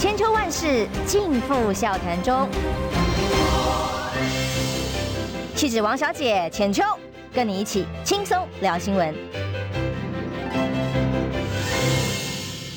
[0.00, 2.48] 千秋万世尽付笑谈中。
[5.56, 6.84] 气质王小姐浅秋，
[7.32, 9.12] 跟你一起轻松聊新闻。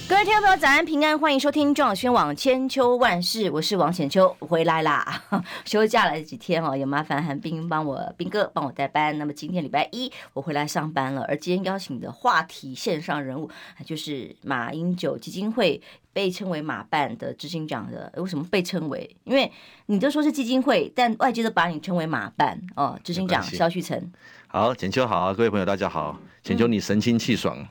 [0.10, 5.24] 各位听众朋友，早安平安，欢迎收听中广宣网千秋万世，我是王浅秋，我回来啦，
[5.66, 9.18] 休假了几天哦，也麻烦韩冰帮我冰哥帮我代班。
[9.18, 13.50] 那么今天礼拜一我回来上班了，而今天邀请的话题线上人物
[13.86, 15.82] 就是马英九基金会
[16.14, 19.16] 被称为马办的执行长的，为什么被称为？
[19.24, 19.52] 因为
[19.86, 23.00] 你都说是基金会，但外界都把你称为马办哦。
[23.04, 24.12] 执行长肖旭岑，
[24.48, 27.58] 好，浅秋好，各位朋友大家好，浅秋你神清气爽。
[27.58, 27.68] 嗯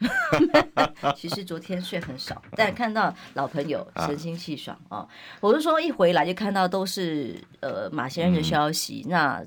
[1.16, 5.08] 其实昨天睡很少，但看到老朋友神清气爽啊、哦！
[5.40, 9.46] 我是说一回来就看到都是呃马先生的消息，嗯、那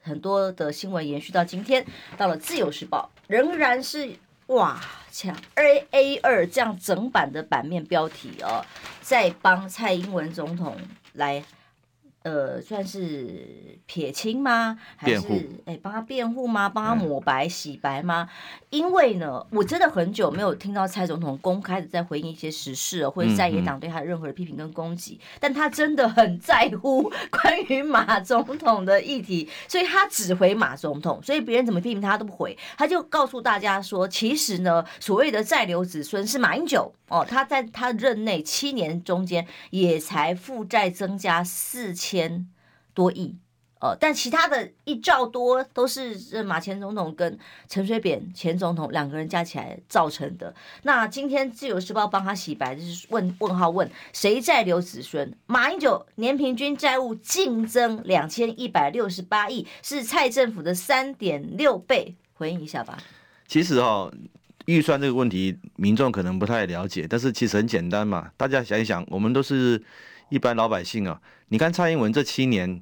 [0.00, 1.84] 很多的新闻延续到今天，
[2.16, 4.14] 到了自由时报仍然是
[4.52, 4.80] 哇
[5.10, 8.64] 抢 A A 二这样整版的版面标题哦，
[9.00, 10.76] 在帮蔡英文总统
[11.12, 11.44] 来。
[12.24, 14.78] 呃，算是撇清吗？
[14.96, 16.68] 还是哎，帮他辩护吗？
[16.68, 18.28] 帮他抹白、洗白吗？
[18.70, 25.18] 因为呢，我真的很久没有听到蔡总统公开的在回应一些时事，或者在野党对他任何的批评跟攻击。
[25.40, 31.20] 但他真的很在乎 关于马总统的议题，所以他只回马总统。
[31.24, 42.11] 所以别人怎么批评他，他都不回，他就告诉大家说，其实呢，所谓的在留子孙是马英九哦，他在他任内七年中间也才负债增加四千。
[42.12, 42.46] 千
[42.92, 43.34] 多亿，
[43.80, 47.38] 呃，但其他的一兆多都是马前总统跟
[47.70, 50.54] 陈水扁前总统两个人加起来造成的。
[50.82, 55.34] 那今天自由时报帮他洗白，就是问问号问谁在留子孙？
[55.46, 62.14] 马英九年平均债务净增两千一百六十八亿，是蔡政府的三点六倍。
[62.34, 62.98] 回应一下吧。
[63.46, 64.12] 其实哦，
[64.66, 68.30] 预算这个问题，民众可能不太了解，但是其实很简单嘛。
[68.36, 69.82] 大家想一想，我们都是。
[70.28, 71.20] 一般老百姓啊，
[71.52, 72.80] 你看蔡英文这七年，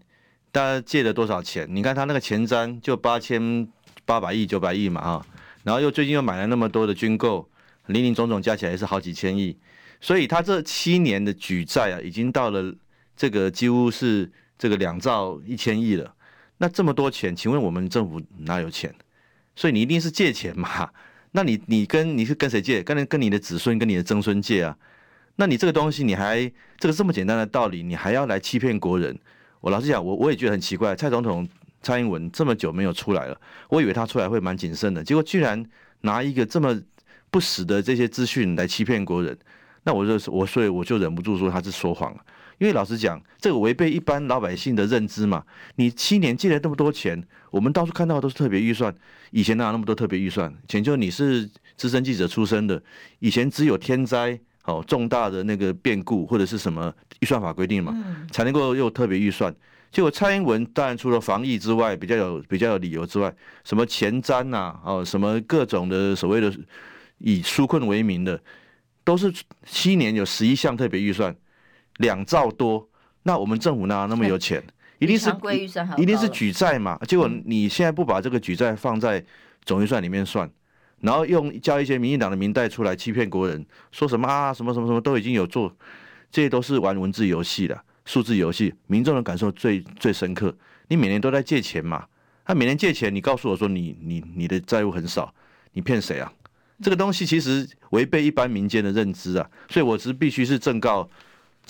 [0.52, 1.66] 大家借了多少钱？
[1.68, 3.66] 你看他那个前瞻就八千
[4.04, 5.26] 八百亿、九百亿嘛啊，
[5.64, 7.50] 然后又最近又买了那么多的军购，
[7.86, 9.58] 林林总总加起来也是好几千亿，
[10.00, 12.72] 所以他这七年的举债啊，已经到了
[13.16, 16.14] 这个几乎是这个两兆一千亿了。
[16.58, 18.94] 那这么多钱，请问我们政府哪有钱？
[19.56, 20.88] 所以你一定是借钱嘛？
[21.32, 22.84] 那你你跟你是跟谁借？
[22.84, 24.78] 跟跟你的子孙、跟你的曾孙借啊？
[25.40, 26.40] 那你这个东西，你还
[26.78, 29.18] 这个这么简单的道理，你还要来欺骗国人？
[29.62, 30.94] 我老实讲，我我也觉得很奇怪。
[30.94, 31.48] 蔡总统
[31.80, 33.40] 蔡英文这么久没有出来了，
[33.70, 35.64] 我以为他出来会蛮谨慎的，结果居然
[36.02, 36.78] 拿一个这么
[37.30, 39.34] 不实的这些资讯来欺骗国人。
[39.84, 42.20] 那我就我所以我就忍不住说他是说谎了，
[42.58, 45.42] 因为老实讲，这个违背一般老百姓的认知嘛。
[45.76, 48.94] 你七年借了那么多钱，我们到处看到都是特别预算，
[49.30, 50.54] 以前哪有那么多特别预算？
[50.68, 52.82] 前就你是资深记者出身的，
[53.20, 54.38] 以前只有天灾。
[54.64, 57.94] 哦，重大的那个变故或者是什么预算法规定嘛，
[58.30, 59.54] 才能够又特别预算。
[59.90, 63.34] 结果蔡英文当然除了防疫之外，比较有比较有理由之外，
[63.64, 66.52] 什么前瞻呐，哦，什么各种的所谓的
[67.18, 68.40] 以纾困为名的，
[69.02, 69.32] 都是
[69.66, 71.34] 七年有十一项特别预算，
[71.96, 72.88] 两兆多。
[73.24, 74.62] 那我们政府哪那么有钱？
[74.98, 75.34] 一定是
[75.96, 76.98] 一定是举债嘛。
[77.08, 79.24] 结果你现在不把这个举债放在
[79.64, 80.48] 总预算里面算。
[81.00, 85.74] 然后用叫一些民进党的民代出来欺骗国人，说什么啊，什么什么什么都已经有做，
[86.30, 90.54] 这些都是玩文字游戏的数字游戏，民众的感受最最深刻。
[90.88, 92.06] 你每年都在借钱嘛？
[92.44, 95.32] 他每年借钱，你告诉我说你你你的债务很少，
[95.72, 96.32] 你骗谁啊？
[96.82, 101.08] 这个东西其实违背一般民间的认知啊，所以我是必须是正告。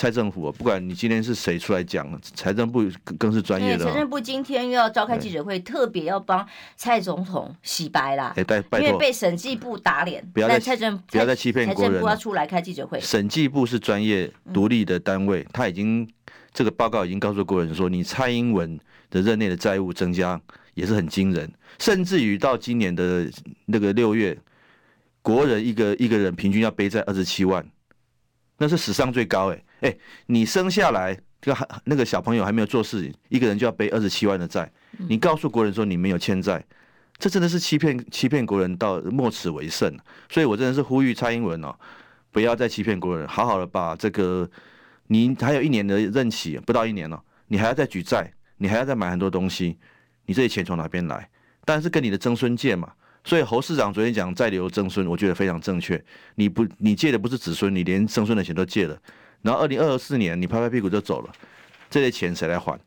[0.00, 2.82] 蔡政府，不管你今天是谁出来讲，财政部
[3.18, 3.84] 更是专业的。
[3.84, 8.34] 财政部今天又要召开记者会，特别要帮蔡总统洗白啦。
[8.34, 11.92] 因为被审计部打脸，不要再蔡政不要再欺骗国人。
[11.92, 12.98] 财政部要出来开记者会。
[12.98, 16.08] 审计部是专业独立的单位，他已经
[16.54, 20.40] 这个报告已经告诉国人说，你蔡英文的任内的债务增加
[20.72, 23.30] 也是很惊人，甚至于到今年的
[23.66, 24.34] 那个六月，
[25.20, 27.62] 国人一个一个人平均要背债二十七万，
[28.56, 29.62] 那是史上最高哎。
[29.80, 29.96] 哎，
[30.26, 34.70] 你生下来就还那个小朋友还没有做事情，一个人就要背二十七万的债，
[35.08, 36.64] 你告诉国人说你没有欠债，
[37.18, 39.94] 这真的是欺骗欺骗国人到莫此为甚。
[40.28, 41.74] 所以我真的是呼吁蔡英文哦，
[42.30, 44.48] 不要再欺骗国人，好好的把这个
[45.06, 49.78] 你还有一年的任期，不到一年了，你还要再举债，你还要再买很多东西，
[50.26, 51.28] 你这些钱从哪边来？
[51.64, 52.92] 当然是跟你的曾孙借嘛。
[53.22, 56.02] 所以侯市长昨天讲再留曾孙，我觉得非常正确。
[56.36, 58.98] 你不你借的不是子孙，你连曾孙的钱都借了。
[59.42, 61.32] 然后二零二四年你拍拍屁股就走了，
[61.88, 62.78] 这些钱谁来还？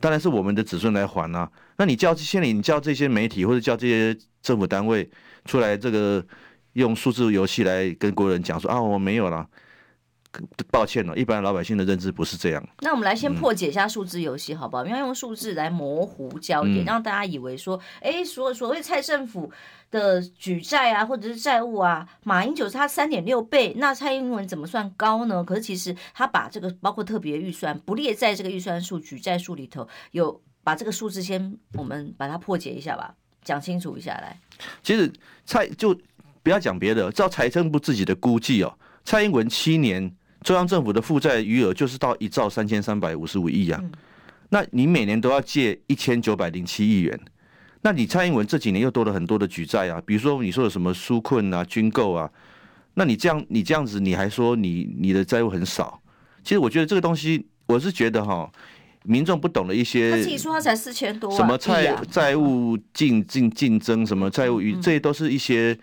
[0.00, 1.50] 当然是我们的子孙来还啊。
[1.76, 5.08] 那你叫现在你叫这些媒体或者叫这些政府单位
[5.44, 6.24] 出来，这个
[6.74, 9.48] 用数字游戏来跟国人讲说啊，我没有了。
[10.70, 12.68] 抱歉了，一般老百姓的认知不是这样。
[12.80, 14.82] 那我们来先破解一下数字游戏，好不好？
[14.82, 19.52] 我们要用数字来模糊焦点，让大家以为说，哎，所所谓蔡政府
[19.90, 25.44] 的举债啊，或者是债务啊，马英九是他三点六倍，那蔡英文怎么算高呢？
[25.44, 33.14] 可是其实他把这个包括特别预算不列在这个预算数举债数里头，有把这个数字先我们把它破解一下吧，
[33.44, 34.40] 讲清楚一下来。
[34.82, 35.12] 其实
[35.44, 35.94] 蔡就
[36.42, 38.72] 不要讲别的，照财政部自己的估计哦，
[39.04, 40.10] 蔡英文七年。
[40.42, 43.80] 中央政府的负债余额就是到一兆三千三百五十五亿啊，
[44.50, 47.18] 那你每年都要借一千九百零七亿元，
[47.82, 52.28] 那你蔡英文这几年又多了很多的举债啊，比如说你说的什么纾困啊、军购啊，
[52.94, 56.00] 那你这样你这样子你还说你你的债务很少，
[56.42, 58.50] 其实我觉得这个东西我是觉得哈，
[59.04, 65.78] 民众不懂的一些，他自己说他才四千多，什么债债务竞竞竞争，什么债务余，这些都是一些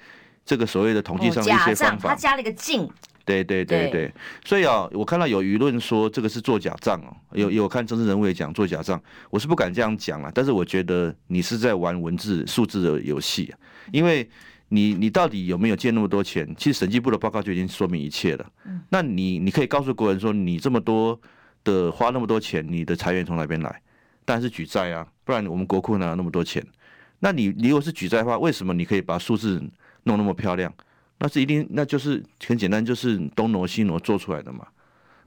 [0.46, 2.90] 这个所谓的统计上的一些方法，他加了一个竞。
[3.30, 9.00] 对对对对，所以啊，我看到有舆论说这个是做假账哦，有有看政治人物也讲做假账，
[9.30, 13.54] 我是不敢这样讲啊，但是我觉得你是在玩文字数字的游戏，
[13.92, 14.28] 因为
[14.70, 16.48] 你你到底有没有借那么多钱？
[16.58, 18.46] 其实审计部的报告就已经说明一切了。
[18.66, 21.20] 嗯那你你可以告诉国人说，你这么多
[21.64, 23.82] 的花那么多钱，你的财源从哪边来？
[24.26, 26.66] 当然是举债啊，不然我们国库哪有那么多钱？
[27.20, 29.62] 那你你如果是举债的话，为什么你可以把数字
[30.04, 30.74] 弄那么漂亮？
[31.20, 34.66] 那是一定，那就是很简单，就是东挪西挪做出来的嘛。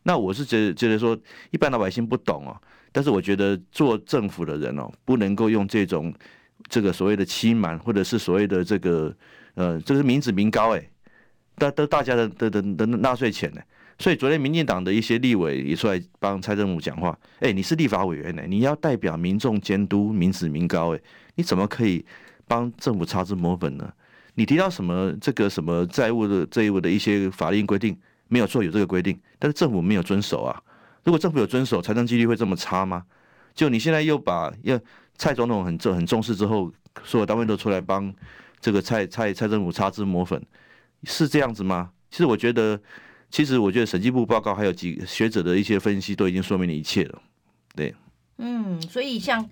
[0.04, 1.16] 那我是觉得觉得说，
[1.50, 2.56] 一般老百姓不懂哦，
[2.90, 6.12] 但是我觉得做政府的人哦，不能够用这种
[6.68, 9.14] 这个所谓的欺瞒，或者是所谓的这个
[9.54, 10.82] 呃，这是民脂民膏哎，
[11.56, 13.60] 大都大家的的的的纳税钱呢。
[13.98, 21.00] 所以昨天民进党的一些立委也出来帮蔡政府讲话，哎，你是立法委员呢，你要代表民众监督民脂民膏哎，
[21.36, 22.04] 你怎么可以
[22.48, 23.92] 帮政府擦脂抹粉呢？
[24.34, 27.94] 你提到什么这个什么债务的债务的一些法令规定
[28.29, 30.58] 没有错，有这个规定，但是政府没有遵守啊。
[31.05, 33.05] 如果政府有遵守，财政纪律会这么差吗？
[33.55, 34.81] 就你现在又把要
[35.19, 36.73] 蔡总统很重很重视之后，
[37.05, 38.11] 所有单位都出来帮
[38.61, 40.43] 这个蔡蔡蔡政府擦脂抹粉，
[41.05, 41.90] 是这样子吗？
[42.11, 42.81] 其实我觉得，
[43.31, 47.20] 其实我觉得审计部报告还有几学者的一些分析都已经说明了一切了。
[47.75, 47.94] 对，
[48.38, 49.46] 嗯，所以像。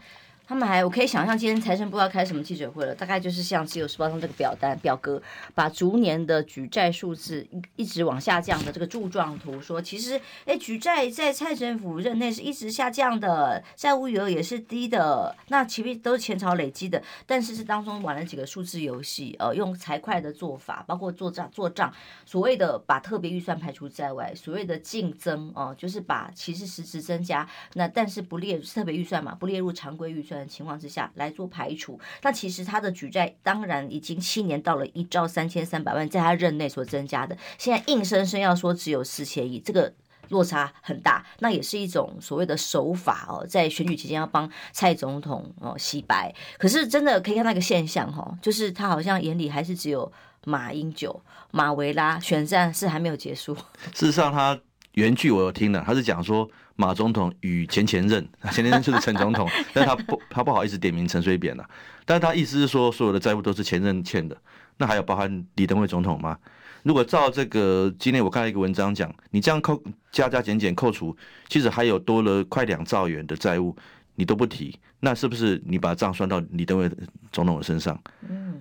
[0.50, 5.22] 他们还，我可以想象今天财政部要开什么记者会了，大概就是像《自由时报》上这个表单表格，
[5.54, 21.94] 把逐年的举债数字一一直往下降的这个柱状图，说其实，哎，举债在蔡政府任内是一直下降的，债务余额也是低的，那前面都是前朝累积的，但是是当中玩了几个数字游戏，呃，用财会的做法，包括做账做账，
[22.26, 30.39] 所谓的把特别预算排除在外，所谓的竞争哦、就是把其实实质增加，那但是不列特别预算嘛，不列入常规预算。
[30.40, 39.92] 的情况之下来做排除，那其实他的举债当然已经七年到了一兆三千三百万，在他任内所增加的，现在硬生生要说只有四千亿，这个
[40.28, 50.10] 落差很大，那也是一种所谓的手法哦，在选举期间要帮蔡总统哦洗白，可是真的可以看到一个现象哈，就是他好像眼里还是只有
[50.44, 51.20] 马英九、
[51.50, 53.54] 马维拉，选战是还没有结束。
[53.92, 54.58] 事实上，他
[54.94, 56.48] 原句我有听了，他是讲说。
[56.76, 61.70] 马总统与前前任， 前前任就是陈总统， 但他不，他不好意思点名陈水扁了。
[62.06, 64.34] 但是他意思是说，所有的债务都是前任欠的。
[64.78, 66.38] 那还有包含李登辉总统吗？
[66.82, 69.78] 如果照这个，今天我看了一个文章讲，你这样扣
[70.10, 71.14] 加加减减扣除，
[71.50, 73.76] 其实还有多了快两兆元的债务，
[74.14, 76.90] 你都不提，那是不是你把账算到李登辉
[77.30, 78.00] 总统的身上？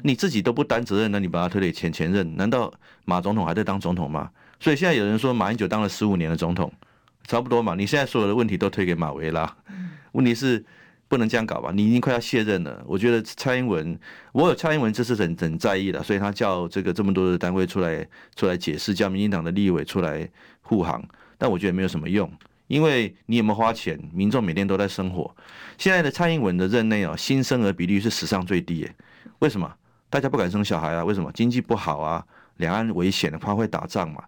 [0.03, 2.69] 你自己都不担责任，那你把他推给前前任，难道
[3.05, 4.29] 马总统还在当总统吗？
[4.59, 6.71] 所以现在有人说，马英九当了十五年的总统。
[7.27, 9.55] 差不多嘛，你现在所有的问题都推给马维拉，
[10.13, 10.65] 问题是
[11.07, 11.71] 不能这样搞吧？
[11.71, 12.83] 你已经快要卸任了。
[12.87, 13.99] 我觉得蔡英文，
[14.31, 18.03] 我有蔡英文这是很很在意的，所以他叫这个这么多的单位出来
[18.35, 20.27] 出来解释，叫民进党的立委出来
[20.63, 21.07] 护航。
[21.37, 22.27] 但我觉得没有什么用，
[22.65, 25.35] 因为你有没有花钱，民众每天都在生活。
[25.77, 28.95] 现在的蔡英文的任内哦，新生儿比率是史上最低耶。
[29.37, 29.71] 为什么？
[30.09, 31.05] 大家不敢生小孩啊？
[31.05, 31.31] 为什么？
[31.33, 32.25] 经济不好啊？
[32.57, 34.23] 两岸危险，怕会打仗嘛？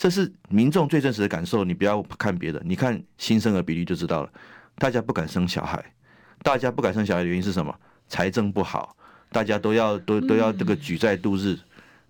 [0.00, 4.32] 这是民众最真实的感受，你不要看别的，你看新生儿比例就知道了。
[4.76, 5.84] 大家不敢生小孩，
[6.42, 7.78] 大家不敢生小孩的原因是什么？
[8.08, 8.96] 财政不好，
[9.30, 11.54] 大家都要都都要这个举债度日，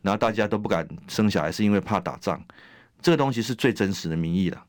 [0.02, 2.40] 然后大家都不敢生小孩，是因为怕打仗。
[3.02, 4.64] 这个东西是最真实的民意了，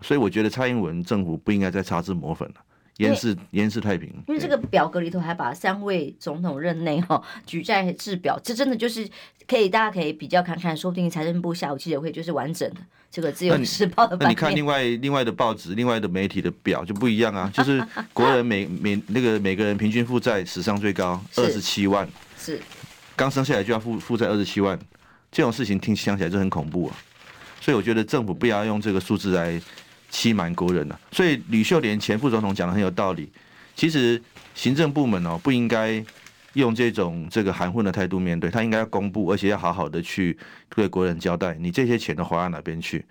[0.00, 2.54] 所以我觉得蔡英文政府不应该再擦脂抹粉了。
[3.02, 9.08] 严世严世太平，因为这个表格里头还把三位总统任内哈举债制表，这真的就是
[9.46, 12.76] 可以大家可以比较看看，说不定财政部下午记者会就是完整的
[13.10, 14.26] 这个自由时报的版面。
[14.26, 22.60] 那你看另外另外的报纸、另外的媒体的表就不一样啊，就是 国人每每那个每个人平均负债史上最高二十七万，是
[23.16, 24.78] 刚生下来就要负负债二十七万，
[25.30, 26.96] 这种事情听想起来就很恐怖啊。
[27.60, 29.60] 所以我觉得政府不要用这个数字来
[30.12, 31.00] 欺瞒国人了。
[31.10, 33.32] 所以吕秀莲前副总统讲的很有道理，
[33.74, 34.22] 其实
[34.54, 36.04] 行政部门哦不应该
[36.52, 40.36] 用这种这个含混的态度面对，他应该要公布，而且要好好的去
[40.68, 43.04] 对国人交代，你这些钱都花到哪边去。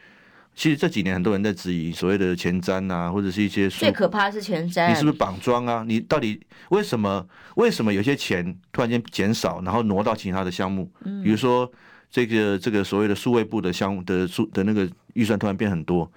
[0.53, 5.83] 其实这几年很多人在质疑所谓的前瞻啊，或者是一些最可怕的是前瞻，你是不是绑桩啊？
[5.87, 6.39] 你到底
[6.69, 10.91] 为什么为什么有些钱突然间减少，然后挪到其他的项目？
[11.23, 11.71] 比如说
[12.11, 16.11] 这个这个所谓的数位部的项目的数的那个预算突然变很多，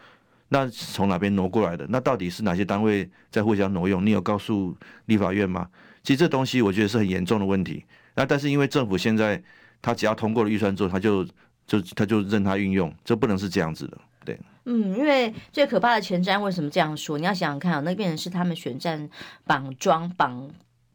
[0.55, 1.85] 那从哪边挪过来的？
[1.89, 4.07] 那到底是哪些单位在互相挪用？
[4.07, 4.73] 你有告诉
[5.07, 5.69] 立法院吗？
[6.05, 7.85] 其实这东西我觉得是很严重的问题。
[8.15, 9.43] 那但是因为政府现在
[9.83, 11.25] 他只要通过了预算之后，他就
[11.67, 13.99] 就他就任他运用，这不能是这样子的。
[14.25, 17.19] 对，嗯，因为最可怕的前瞻为什么这样说？
[17.19, 19.11] 你要想想看啊，那变成是他们选战
[19.45, 20.49] 绑桩绑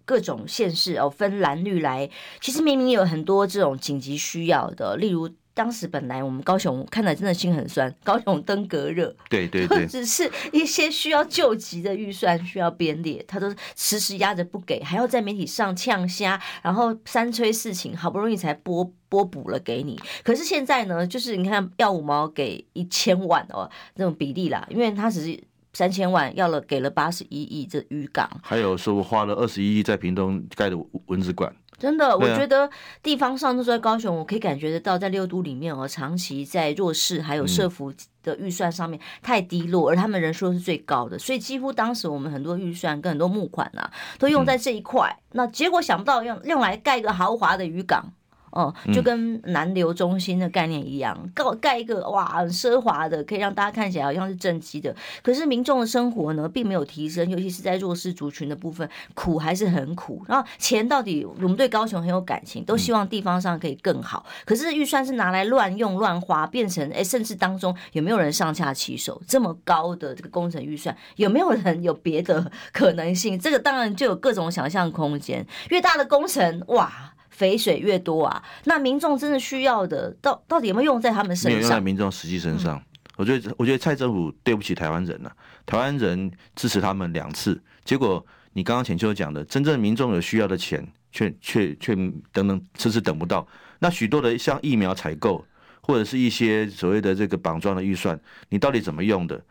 [0.06, 5.30] 各种县市哦，分蓝绿来，其实明明有很多这种紧急需要的，例如。
[5.60, 20.00] 当时本来我们高雄看了真的心很酸， 高雄登革热，对对对，只是一些需要救急的预算需要编列，他都迟迟压着不给，还要在媒体上呛虾，然后三催四请，好不容易才拨拨补了给你。
[20.24, 31.54] 可是现在呢，就是你看要五毛给一千万哦，这种比例啦，因为他只是三千万要了给了八十一亿这渔港，还有说花了二十一亿在屏东盖的蚊子馆。
[31.80, 32.70] 真的，我觉得
[33.02, 45.18] 地方上都在高雄，我可以感觉得到，在六都里面哦，长期在弱势还有社福的预算上面太低落，而他们人数是最高的，所以几乎当时我们很多预算跟很多募款啊，都用在这一块。
[45.32, 48.12] 那结果想不到用用来盖一个豪华的渔港。
[48.60, 54.94] 哦，就跟南流中心的概念一样，盖盖一个哇，很奢华的，可以让大家看起来好像是正畸的。
[55.24, 60.22] 可是民众的生活呢，并没有提升，尤其是在弱势族群的部分，苦还是很苦。
[60.28, 64.26] 然后钱到底，我们对高雄很有感情，都希望地方上可以更好。
[64.46, 69.22] 可是预算是拿来乱用乱花，变成哎，甚至当中有没有人上下其手？
[69.26, 73.40] 这么高的这个工程预算，有没有人有别的可能性？
[73.40, 75.46] 这个当然就有各种想象空间。
[75.70, 77.14] 越大的工程，哇！
[77.40, 81.52] 肥水越多啊，那民众真的需要的，到到底有没有用在他们身上？
[81.52, 82.78] 没有用在民众实际身上。
[82.78, 82.84] 嗯、
[83.16, 85.36] 我觉得，我觉得蔡政府对不起台湾人了、啊。
[85.66, 91.96] 台湾人支持他们两次，结果你刚刚浅秋讲的，真正民众有需要的钱，却却却
[92.34, 93.48] 等等迟迟等不到。
[93.80, 95.46] 那许多的像疫苗采购，
[95.80, 98.20] 或者是一些所谓的这个绑桩的预算，
[98.50, 99.42] 你到底怎么用的？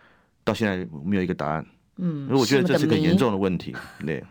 [0.45, 1.65] 到现在没有一个答案。
[1.97, 3.75] 嗯，我觉得这是个严重的问题。
[4.05, 4.23] 对。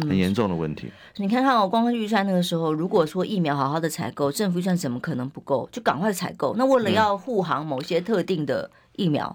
[0.00, 0.86] 很严重的问题。
[0.86, 5.68] 嗯、你看看哦，光是预算那个时候，如果说疫苗好好的采购，政府预算怎么可能不够？
[5.70, 6.54] 就赶快采购。
[6.56, 9.26] 那为了要护航某些特定的疫苗，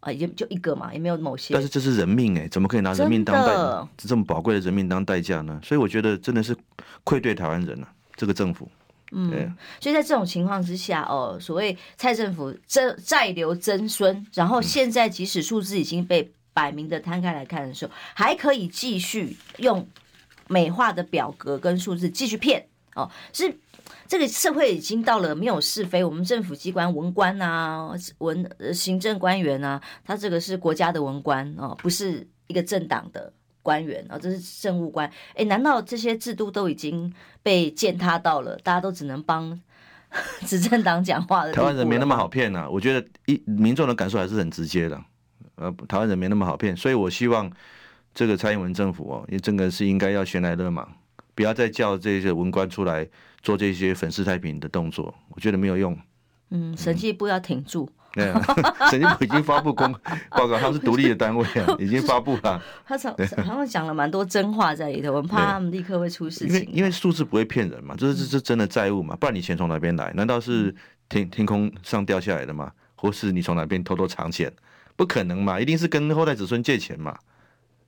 [0.00, 1.54] 啊、嗯，也就一个嘛，也没有某些。
[1.54, 5.60] 但是这是人命哎，怎么可以拿人命当代这么宝贵的人命当代价呢？
[5.62, 6.56] 所以我觉得真的是
[7.04, 8.68] 愧对台湾人了、啊，这个政府。
[9.12, 9.48] 嗯，对。
[9.78, 16.32] 所以在这种情况之下，哦，所谓蔡政府债债留曾孙，然后现在即使数字已经被。
[16.52, 19.86] 摆明的摊开来看的时候，还可以继续用
[20.48, 23.10] 美化的表格跟数字继续骗哦。
[23.32, 23.54] 是
[24.06, 33.32] 这个社会已经到了没有是非，我们政府机关文官啊、文行政官员啊，他这个是国家的文官哦，不是一个政党的
[33.62, 35.10] 官员哦，这是政务官。
[35.34, 38.56] 哎，难道这些制度都已经被践踏到了？
[38.58, 39.58] 大家都只能帮
[40.46, 41.52] 执政党讲话的？
[41.52, 42.68] 台湾人没那么好骗啊！
[42.68, 45.02] 我觉得一民众的感受还是很直接的。
[45.56, 47.50] 呃，台湾人没那么好骗，所以我希望
[48.14, 50.86] 这个蔡英文政府哦，也真的是应该要悬来勒马，
[51.34, 53.08] 不要再叫这些文官出来
[53.42, 55.96] 做这些粉饰太平的动作，我觉得没有用。
[56.50, 57.90] 嗯，审计部要挺住。
[58.14, 58.42] 对啊，
[58.90, 59.90] 审计部已经发布公
[60.28, 62.62] 报告，他是独立的单位啊，已经发布了。
[62.84, 63.10] 他常
[63.42, 66.48] 好像讲了蛮多真话在里头，我们怕他们立刻会出事情。
[66.48, 70.12] 因为因为数字不会骗人嘛，这是这是真的债务嘛，不然你钱从哪边来？
[70.14, 70.74] 难道是
[71.08, 72.70] 天天空上掉下来的吗？
[72.96, 74.52] 或是你从哪边偷偷藏钱？
[74.96, 77.18] 不可能嘛，一定是跟后代子孙借钱嘛，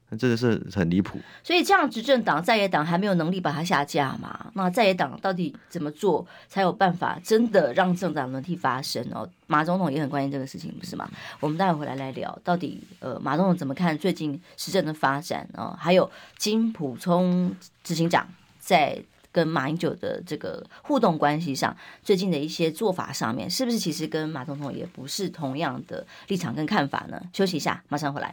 [0.08, 1.18] 那真的是很离谱。
[1.42, 4.50] 所以这样执政党在野党还没有能力把它下架嘛？
[4.54, 9.28] 那在野党到底怎么做才有办法真的让政党轮替发生哦？
[9.46, 11.08] 马总统也很关心这个事情，不是吗？
[11.40, 15.76] 我们待会回来来聊，到底呃马总统怎么看最近时政的发展哦？
[15.78, 18.26] 还有金普聪执行长
[18.58, 19.02] 在。
[19.34, 27.20] 跟马英九的这个互动关系上，最近的一些做法上面，是不是其实跟马总统也不是同样的立场跟看法呢？
[27.32, 28.32] 休息一下，马上回来。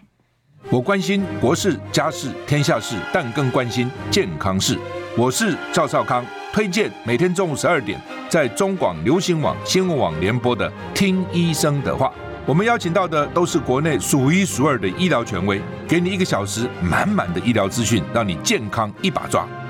[0.70, 4.77] 我关心国事、家事、天下事，但更关心健康事。
[5.17, 12.08] 我是赵少康，推荐每天中午十二点在中广流行网、新闻网联播的《听医生的话》。
[12.46, 19.48] 我们邀请到的都是国内数一数二的医疗权威，给你一个小时满满的医疗资讯，让你健康一把抓。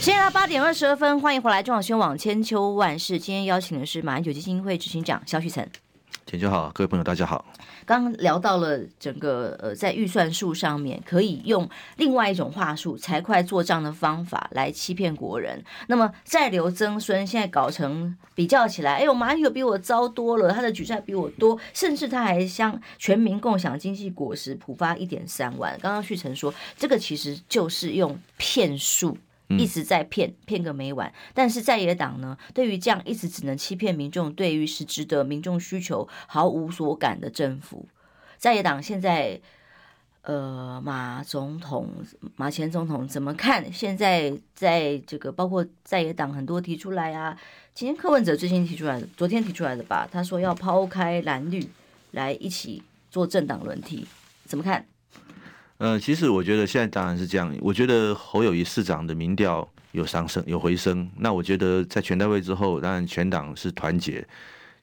[0.00, 3.18] 现在八点二十二分，欢迎回来中广宣网千秋万世。
[3.18, 5.68] 今天邀请的是马英九基金会执行长萧旭岑。
[6.24, 7.44] 浅秋好，各位朋友大家好。
[7.84, 15.62] 刚刚聊到了整个呃，在预算数上面，可以用另外一种话术，财会做账的方法来欺骗国人。
[15.88, 25.76] 那么再留曾孙，现在搞成比较起来，哎呦，马英九比我糟多了，他的举债比我多，甚至他还向全民共享经济果实普发一点三万。
[25.82, 29.18] 刚刚旭成说，这个其实就是用骗术。
[29.48, 31.12] 一直在骗，骗个没完。
[31.32, 37.88] 但是在野党呢，对于这样一直只能欺骗民众，对于实质的民众需求毫无所感的政府，
[38.36, 39.40] 在野党现在，
[40.22, 41.88] 呃，马总统、
[42.36, 43.72] 马前总统怎么看？
[43.72, 47.38] 现在在这个包括在野党很多提出来啊，
[47.72, 50.06] 今天柯文哲最新提出来的，昨天提出来的吧？
[50.10, 51.66] 他说要抛开蓝绿
[52.10, 54.06] 来一起做政党轮替，
[54.44, 54.86] 怎么看？
[55.78, 57.54] 呃，其实我觉得现在当然是这样。
[57.60, 61.08] 我觉得侯友宜市长的民调有上升，有回升。
[61.16, 64.26] 那我觉得在全代会之后，当然全党是团结，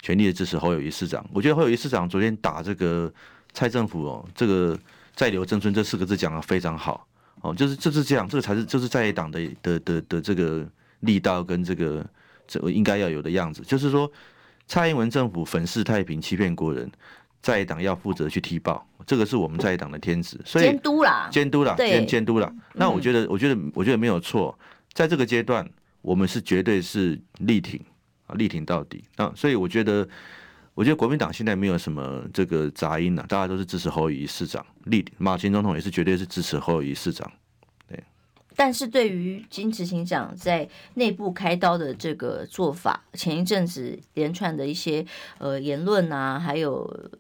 [0.02, 1.26] 全力的支持侯友宜市长。
[1.34, 3.14] 我觉得侯友宜市长昨天打这个
[3.52, 4.80] 蔡政府哦，这个
[5.14, 7.06] 在留曾孙这四个字讲的非常好
[7.42, 10.66] 哦，就是就是这样，这个才是就是在野党的的的的这个
[11.02, 12.06] 力道跟这个
[12.48, 13.62] 这应该要有的样子。
[13.64, 14.10] 就是说，
[14.66, 16.90] 蔡英文政府粉饰太平，欺骗国人。
[17.46, 22.50] 在野党要负责去踢爆，这个是我们在野党的天职，所以监督啦，监督啦，监监督啦。
[22.52, 24.58] 嗯、那我觉得，我觉得，我觉得没有错，
[24.94, 25.64] 在这个阶段，
[26.02, 27.80] 我们是绝对是力挺
[28.26, 29.32] 啊，力挺到底啊。
[29.36, 30.10] 所以我觉得，
[30.74, 37.32] 我觉得国民党现在没有什么这个杂音了，大家都是支持侯友宜市长，力马前总统也是绝对是支持侯友宜市长。
[37.88, 38.04] 对。
[38.56, 45.06] 但是对于金执行长在内部开刀的这个做法，前一阵子连串的一些
[45.38, 47.12] 呃言论啊，还有。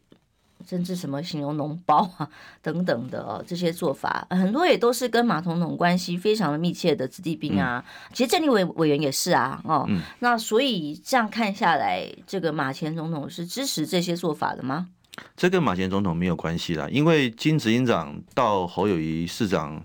[0.67, 2.27] 甚至什么形容脓包啊
[2.61, 7.83] 等等的哦，这些做法很多也都是跟马总统关系非常的密切的子弟兵啊。
[7.85, 14.89] 嗯、其实郑丽委委员也是啊，哦，嗯、那所以这样看下来，这个马前总统是支持这些做法的吗？
[15.37, 19.81] 这跟马前总统没有关系啦，因为金执行长到侯友谊市长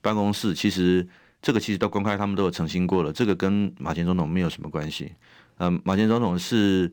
[0.00, 1.06] 办公室，其实
[1.42, 5.12] 这个其实都公开，他们都有澄清过了，这个跟马前总统没有什么关系。
[5.58, 6.90] 嗯、呃，马前总统是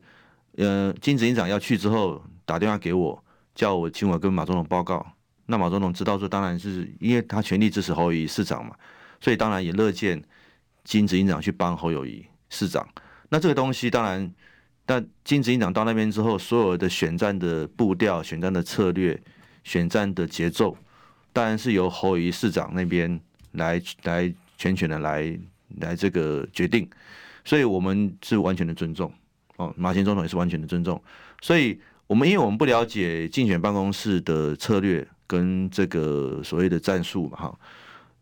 [0.56, 3.24] 呃金执行长要去之后打电话给我。
[3.58, 5.04] 叫我请我跟马总统报告，
[5.46, 8.72] 那马总统知道说，当然是因为他全力支持侯友宜市长嘛，
[9.20, 10.22] 所以当然也乐见
[10.84, 12.88] 金执行长去帮侯友宜市长。
[13.30, 14.32] 那这个东西当然，
[14.86, 19.20] 但金执行长到那边之后，所有的选战的步调、选战的策略、
[19.64, 20.76] 选战的节奏，
[21.32, 25.36] 当然是由侯友宜市长那边来来全权的来
[25.80, 26.88] 来这个决定，
[27.44, 29.12] 所以我们是完全的尊重
[29.56, 31.02] 哦，马前总统也是完全的尊重，
[31.42, 31.80] 所以。
[32.08, 37.58] 我们因为我们不了解竞选办公室的策略跟这个所谓的战术嘛，哈，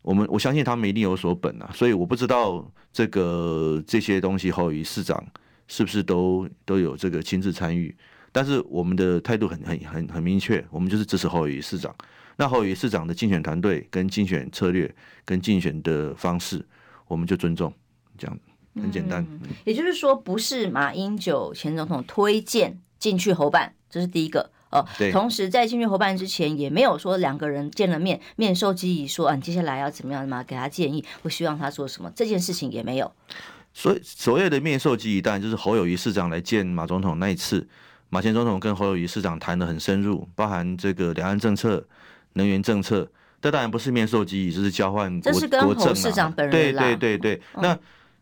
[0.03, 5.25] 我们我相信他们一定有所本啊，所以我不知道这个这些东西侯友宜市长
[5.69, 7.97] 是不是都都有这个亲自参与，
[8.33, 11.95] 但是我们的态度很很很很明确，我们就是支持侯友宜市长。
[12.37, 14.93] 那侯友宜市长的竞选团队跟竞选策略
[15.25, 16.63] 跟竞选的方式，
[17.07, 17.73] 我们就尊重，
[18.19, 18.39] 这样
[18.75, 19.25] 很简单。
[19.65, 23.73] 也就是说，不是马英九前总统推荐进去侯办。
[23.89, 33.11] 这是第一个哦，对同时在进去侯办之前，也没有说两个人见了面，面授机宜说啊，你接下来要怎么样嘛，给他建议，我希望他做什么，这件事情也没有。
[33.73, 37.67] 所以所谓的面授机宜，当然就是侯友宜市长来见马总统那一次，
[38.11, 41.87] 马前总统跟侯友宜市长谈得很深入，包含这个两岸政策、
[42.35, 43.09] 能源政策，
[43.41, 47.79] 这当然不是面授机宜，就是交换国，这是跟侯市长本人对对对对，嗯、那。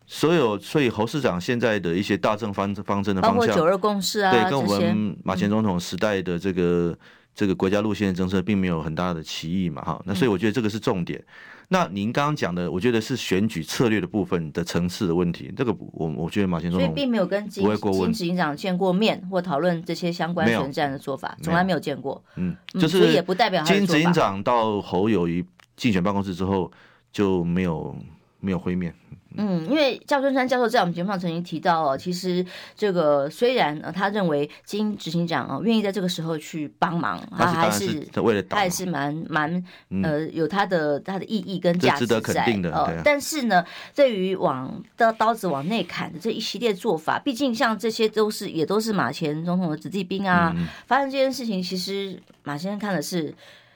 [0.07, 6.97] 所有，所以侯市长现在的一些大政方方针的方向，包括九二共识啊，对，跟我们马前总统时代的这个、嗯、
[7.33, 10.01] 这个国家路线的政策，并没有很大的歧义嘛，哈。
[10.05, 11.19] 那所以我觉得这个是重点。
[11.19, 11.25] 嗯、
[11.69, 15.51] 那您刚刚讲的，我觉得是选举策略的部分的层次的问题。
[15.57, 22.23] 这个我我觉得马前总统并没有跟金金执行长见过面或讨论这些相关选战的做法，从来没有见过。
[22.35, 25.43] 嗯，就是所以也不代表金执行长到侯友谊
[25.75, 26.71] 竞选办公室之后
[27.11, 27.95] 就没有
[28.39, 28.93] 没有会面。
[29.37, 32.45] 嗯，因为赵春山教授在我们节目上曾经提到哦，其实
[32.75, 39.63] 这个虽然呃，他认为金执行长哦愿意在这个时候去帮忙，他还是为了他还是蛮蛮
[40.03, 42.91] 呃有他的他的意义跟价值在，值得肯定的哦。
[43.03, 50.55] 但是呢，对于往刀刀子往内砍的这一系列做法，毕竟像这些都是也都是马前总统的子弟兵啊，
[50.87, 53.33] 发生这件事情，其实马先生看的是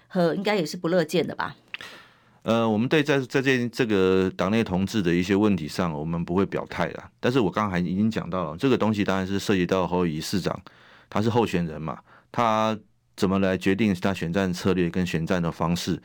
[0.07, 1.55] 和应该也是不乐见的吧。
[2.43, 7.03] 呃，我们对在在这这个党内同志的一些问题上，我们不会表态的。
[7.19, 10.57] 但是我刚才已经讲到了，这个东西当然是涉及到侯友市长，
[11.09, 11.99] 他是候选人嘛，
[12.31, 12.77] 他
[13.17, 16.01] 怎么来决定他选战策略跟选战的方式，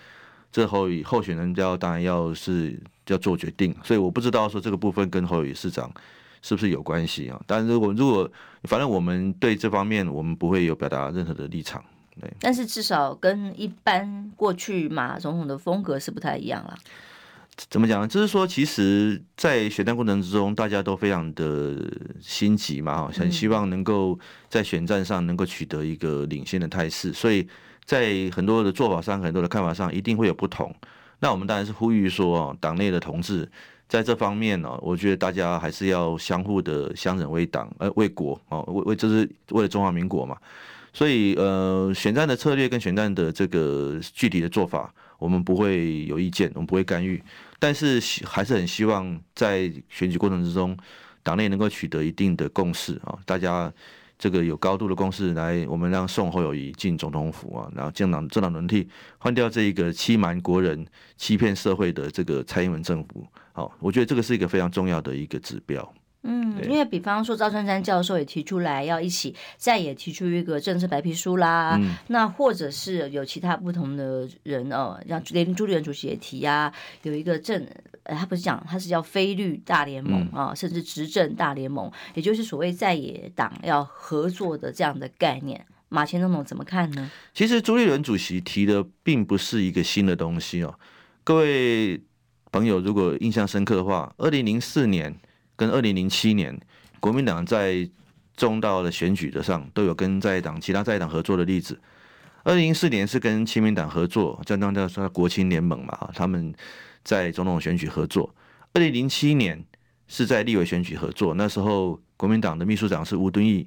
[0.50, 3.74] 这侯友候选人要当然要是要做决定。
[3.84, 5.90] 所以我不知道说这个部分跟侯友市长
[6.42, 7.40] 是不是有关系啊？
[7.46, 8.28] 但是如果如果
[8.64, 11.82] 反正我们对这方面我们不会有表达任何的立场。
[12.40, 16.74] 但是至少跟一般过去马总统的风格是不太一样了。
[17.70, 18.08] 怎么讲呢？
[18.08, 21.76] 就是说，其实，在选战过程之中，大家都非常的
[22.20, 27.46] 心急嘛，哈很希望能够在选战上能够取得一个领先的态势，所以
[27.84, 30.74] 在很多的做法上、很多的看法上，一定会有不同。
[31.20, 33.48] 那我们当然是呼吁说，党内的同志
[33.88, 40.36] 在这方面呢，我觉得大家还是要相互的相忍为党，呃，为国哦，为为这是为了中华民国嘛。
[40.94, 47.20] 所以，呃，选战的策略跟选战的这个具体的做法，我们不会有意见，我们不会干预。
[47.58, 50.76] 但是，还是很希望在选举过程之中，
[51.24, 53.72] 党内能够取得一定的共识啊，大家
[54.16, 63.26] 这个有高度的共识来，我们让宋侯友谊进总统府啊，然后政党政党轮替，换掉这一个欺瞒国人、欺骗社会的这个蔡英文政府。
[63.52, 65.92] 好，我觉得这个是一个非常重要的一个指标。
[66.26, 77.66] 嗯，因为比方说赵春山教授也提出来要一起再也提出一个政策白皮书啦，嗯、那或者是有其他不同的人哦，像连朱立伦主席也提啊，有一个政，
[78.04, 87.10] 他不是讲他是叫非绿大联盟啊，嗯、甚至执政大联盟，也就是所谓在野党要合作的这样的概念，马前总统怎么看呢？
[87.34, 90.74] 其实朱立伦主席提的并不是一个新的东西哦，
[91.22, 92.00] 各位
[92.50, 95.14] 朋友如果印象深刻的话，二零零四年。
[95.56, 96.58] 跟二零零七年，
[97.00, 97.88] 国民党在
[98.36, 101.80] 重大的选举的上都有跟在党其他在党合作的例子。
[102.42, 106.54] 二零零四年是跟亲民党合作，叫那叫说国亲联盟嘛，他们
[107.02, 108.34] 在总统选举合作。
[108.72, 109.64] 二零零七年
[110.08, 113.66] 是在立委选举合作，那时候国民党的秘书长是吴敦义，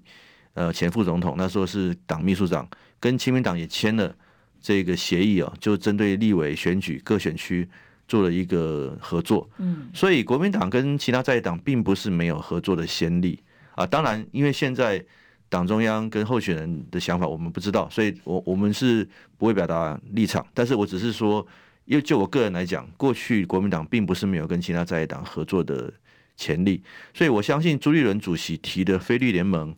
[0.54, 2.69] 呃，前副总统，那时候是党秘书长，
[3.00, 4.15] 跟亲民党也签了
[4.62, 7.67] 这个协议哦，就针对立委选举各选区。
[8.08, 13.38] 做了一个合作，嗯，所以国民党跟其他在野党并不是没有合作的先例
[13.76, 13.86] 啊。
[13.86, 15.04] 当然，因为现在
[15.50, 20.46] 党中央跟候选人的想法我们不知道，所以我我们是不会表达立场。
[20.54, 21.46] 但是我只是说，
[21.84, 25.91] 因为就我个人来讲，过去国民党并不是没有跟其他在野党合作的
[26.38, 26.82] 潜力，
[27.13, 29.76] 所以我相信朱立伦主席提的菲律联盟，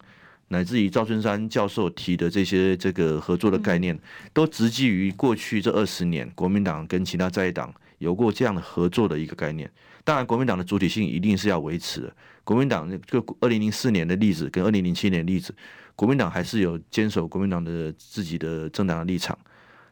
[0.50, 3.98] 乃至于赵春山教授提的这些这个合作的概念，
[4.34, 7.74] 都直基于过去这二十年国民党跟其他在野党。
[8.00, 9.72] 有过这样的合作的一个概念，
[10.04, 12.16] 当然国民党的主体性一定是要维持的。
[12.44, 15.54] 国民党就二零零四年的例子跟二零零七年的例子，
[15.96, 19.38] 国民党还是有坚守国民党的自己的政党的立场，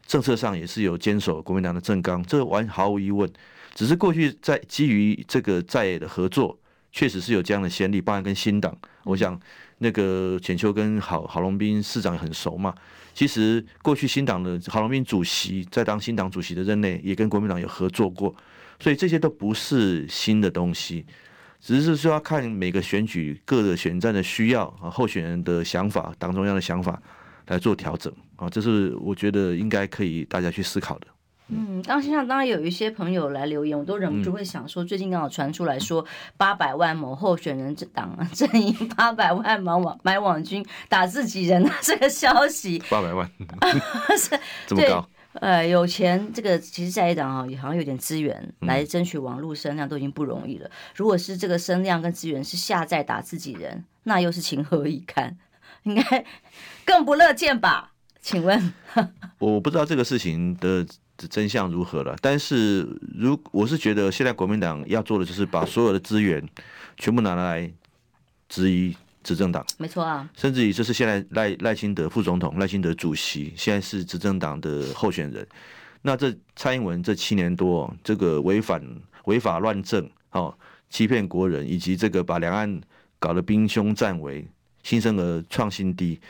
[0.04, 3.30] 政策上也是有坚守国民党的政纲，这完毫无疑问。
[3.74, 6.58] 只是过去在基于这个在的合作，
[6.90, 9.38] 确实是有这样的先例，包含跟新党，我想
[9.78, 12.74] 那个浅秋跟郝郝龙斌市长很熟嘛。
[13.18, 18.32] 其实过去新党的郝龙斌主席在当新党主席的任内，也跟国民党有合作过，
[18.78, 21.04] 所以这些都不是新的东西，
[21.60, 27.02] 只是说要看每个选举各个选战的需要啊，候选人的想法，党中央的想法
[27.48, 31.08] 来做调整啊，这是我觉得应该可以大家去思考的。
[31.50, 36.04] 嗯，当线上当然有一些朋友来留言，我都忍不住会想说，最近刚好传出来说，
[36.36, 43.26] 八百万某候选人党 阵营八百万买网买网军打自己人的这个消息，八百万
[44.18, 45.08] 是 这么高？
[45.40, 50.70] 呃，有钱这个其实在野党啊，也好像有点资源来争取网络声量都已经不容易了。
[50.94, 55.38] 如果是这个声量跟资源是下在打自己人，那又是情何以堪？
[55.84, 56.24] 应该
[56.84, 57.92] 更不乐见吧？
[58.20, 58.74] 请问，
[59.38, 60.84] 我不知道这个事情的。
[61.26, 62.16] 真相如何了？
[62.22, 62.82] 但是
[63.16, 66.46] 如我是觉得，现在国民党要做的就是把所有的资源
[66.96, 67.68] 全部拿来
[68.48, 69.66] 质疑执政党。
[69.78, 75.44] 没错啊，甚至于这是现在赖赖清德副总统、赖清德主席，现在是执政党的候选人。
[76.02, 78.80] 那这蔡英文这七年多，这个违反
[79.24, 80.56] 违法乱政，哦，
[80.88, 82.80] 欺骗国人，以及这个把两岸
[83.18, 84.46] 搞得兵凶战危、
[84.84, 86.20] 新生儿创新低，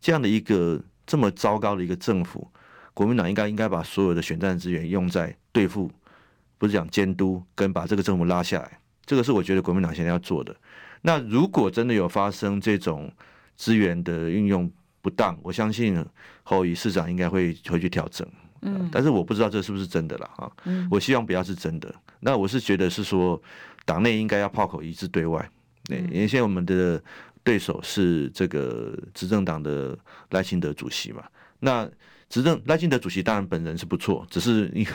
[0.00, 2.50] 这样的一个这么糟糕的一个政府。
[2.98, 5.88] 国民党应该应该把所有的选战资源用在对付，
[6.58, 10.52] 不是讲监督跟把这个政府拉下来，这个是我觉得国民党现在要做的。
[11.02, 13.08] 那如果真的有发生这种
[13.54, 14.68] 资源的运用
[15.00, 16.04] 不当，我相信
[16.42, 18.26] 侯友宜市长应该会回去调整。
[18.62, 20.50] 嗯，但是我不知道这是不是真的了啊。
[20.64, 21.94] 嗯，我希望不要是真的。
[22.18, 23.40] 那我是觉得是说，
[23.84, 25.48] 党内应该要炮口一致对外。
[25.84, 27.00] 对，因为现在我们的
[27.44, 29.96] 对手是这个执政党的
[30.30, 31.22] 赖清德主席嘛。
[31.60, 31.88] 那
[32.28, 34.90] 执政赖清德主席当然本人是不错，只是因为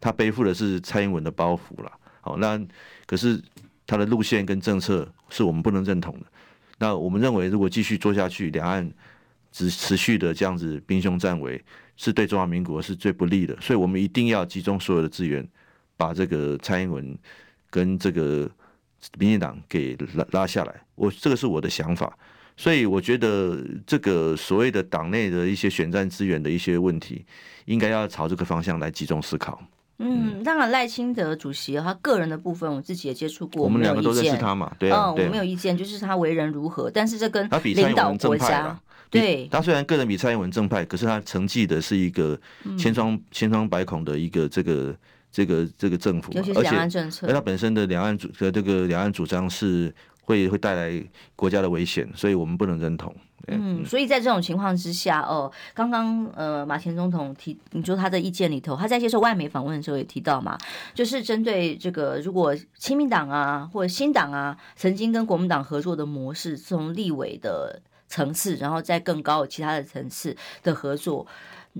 [0.00, 1.92] 他背负的是蔡英文的包袱了。
[2.22, 2.60] 好，那
[3.06, 3.42] 可是
[3.86, 6.26] 他的路线跟政策是我们不能认同的。
[6.78, 8.88] 那我们认为，如果继续做下去，两岸
[9.50, 11.62] 只持续的这样子兵凶战危，
[11.96, 13.56] 是对中华民国是最不利的。
[13.60, 15.46] 所以我们一定要集中所有的资源，
[15.96, 17.16] 把这个蔡英文
[17.70, 18.50] 跟这个
[19.18, 20.82] 民进党给拉拉下来。
[20.94, 22.16] 我这个是我的想法。
[22.56, 27.24] 所以我觉得这个所谓的党内的一些选战资源的一些问题，
[27.66, 29.62] 应该要朝这个方向来集中思考。
[29.98, 38.78] 嗯，当然赖清德主席他个人的部分，我自己也接触过，我们两个都认识他嘛，对啊，嗯，我没有意见，就是他为人如何，但是这跟领导国家，
[39.10, 42.38] 对，他虽然个人比蔡英文正派，可是他承继的是一个
[42.78, 44.96] 千疮千疮百孔的一个这个
[45.30, 49.94] 这个这个政府，尤其是两岸政策，而他本身的两岸主的这个两岸主张是。
[50.26, 51.02] 会会带来
[51.34, 53.14] 国家的危险，所以我们不能认同。
[53.48, 60.58] 嗯，所以在这种情况之下，哦，刚刚呃马前总统提，你说他的意见里头，他在接受外媒访问的时候也提到嘛，
[60.92, 71.24] 就是针对这个如果亲民党啊或者新党啊曾经跟国民党合作的模式，从立委的层次，然后再更高其他的层次的合作，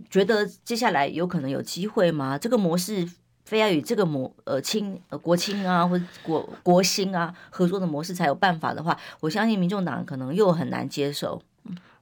[0.08, 2.38] 觉得接下来有可能有机会吗？
[2.38, 3.10] 这个模式？
[3.46, 11.40] 非要与这个模呃亲呃国亲啊或者国国兴啊合作的模式才有办法的话，我相信民众党可能又很难接受。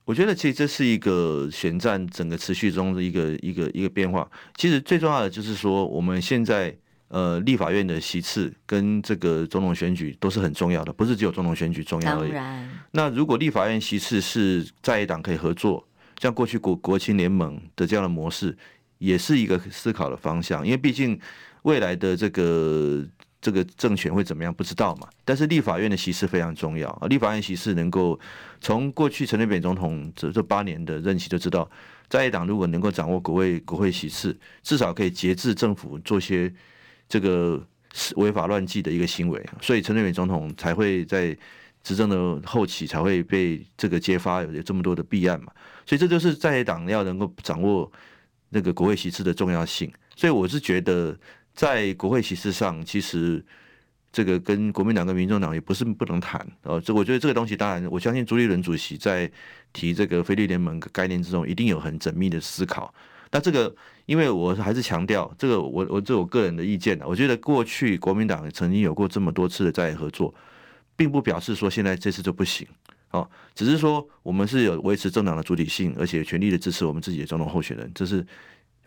[0.06, 4.26] 我觉得其实这是一个选战整个持续中的一个一个一个变化。
[4.56, 6.74] 其实最重要的就是说，我们现在
[7.08, 12.32] 呃立法院的席次跟这个总统选举都是很重要的，不是只有总统选举重要而已。
[12.92, 15.86] 那如果立法院席次是在野党可以合作，
[16.20, 18.56] 像过去国国亲联盟的这样的模式。
[19.04, 21.18] 也是一个思考的方向，因为毕竟
[21.62, 23.06] 未来的这个
[23.40, 25.08] 这个政权会怎么样不知道嘛。
[25.24, 28.18] 但是立法院的席次非常重要啊，立法院席次能够
[28.60, 31.70] 从过去陈水扁总统这这八年的任期就知道，
[32.08, 36.50] 在野党如果能够掌握国会国会席次，至少可以节制政府做些
[37.06, 37.62] 这个
[38.16, 41.36] 违法乱纪的一个行为，所以陈水扁总统才会在
[41.82, 45.52] 执政的后期才会被这个揭发有这么多的弊案嘛。
[45.84, 47.90] 所以这就是在野党要能够掌握。
[48.54, 51.18] 那个国会席次的重要性，所以我是觉得，
[51.54, 53.44] 在国会席次上，其实
[54.12, 56.80] 这个跟国民党跟民众党也不是不能谈哦。
[56.80, 59.28] 这我觉得这个东西，当然我相信朱立伦主席在
[59.72, 62.94] 提这个菲律联盟概念之中，一定有很缜密的思考。
[63.32, 63.74] 那这个，
[64.06, 70.32] 因为我还是强调这个，我我这我个人的意见呢，我觉得过去国民党曾经有过这么多次的在合作，
[70.94, 72.64] 并不表示说现在这次就不行。
[73.14, 78.26] 哦，只是说我们是有维持政党的主体性，而且全力的支持我们自己的总统候选人，这是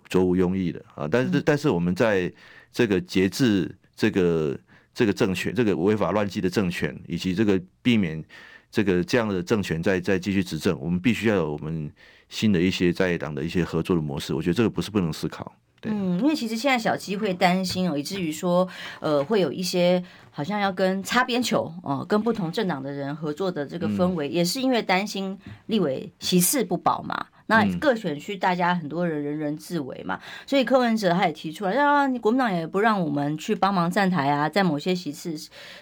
[0.10, 1.08] 卓无庸议的啊。
[1.10, 2.30] 但是，但是我们在
[2.74, 4.60] 这个节制这个
[4.94, 8.22] 这个政权，这个违法乱纪的政权，以及这个避免
[8.70, 11.90] 这个这样的政权再再继续执政，我们必须要有我们
[12.28, 14.34] 新的一些在野党的一些合作的模式。
[14.34, 15.56] 我觉得这个不是不能思考。
[15.84, 18.68] 嗯，因为其实现在小鸡会担心哦，以至于说，
[19.00, 25.38] 呃，会有一些好像要跟擦边球哦，跟不同政党的人合作的这个氛围，嗯、也是因为担心
[25.68, 27.28] 立委席次不保嘛。
[27.48, 35.36] 那各选区大家很多人人人自危嘛，所以柯文哲他也提出来，啊，你国民党也不让我们去帮忙站台啊，在某些席次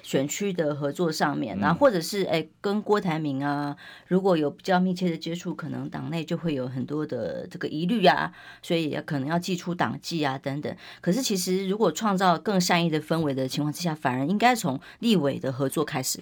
[0.03, 3.75] 选区的合作上面，啊，或者是哎跟郭台铭啊，
[4.07, 10.75] 如果有比较密切的接触，可能党内就会有很多的这个疑虑啊，所以也可能要祭出党纪啊等等。
[11.01, 16.19] 可是其实如果创造更善意的氛围的情况之下，反而应该从立委的合作开始，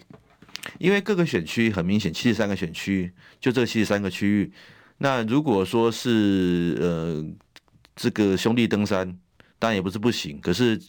[0.79, 4.53] 因为各个选区很明显，七十三个选区就这七十三个区域。
[4.97, 7.25] 那如果说是呃
[7.95, 9.05] 这个兄弟登山，
[9.59, 10.79] 当然也不是不行，可是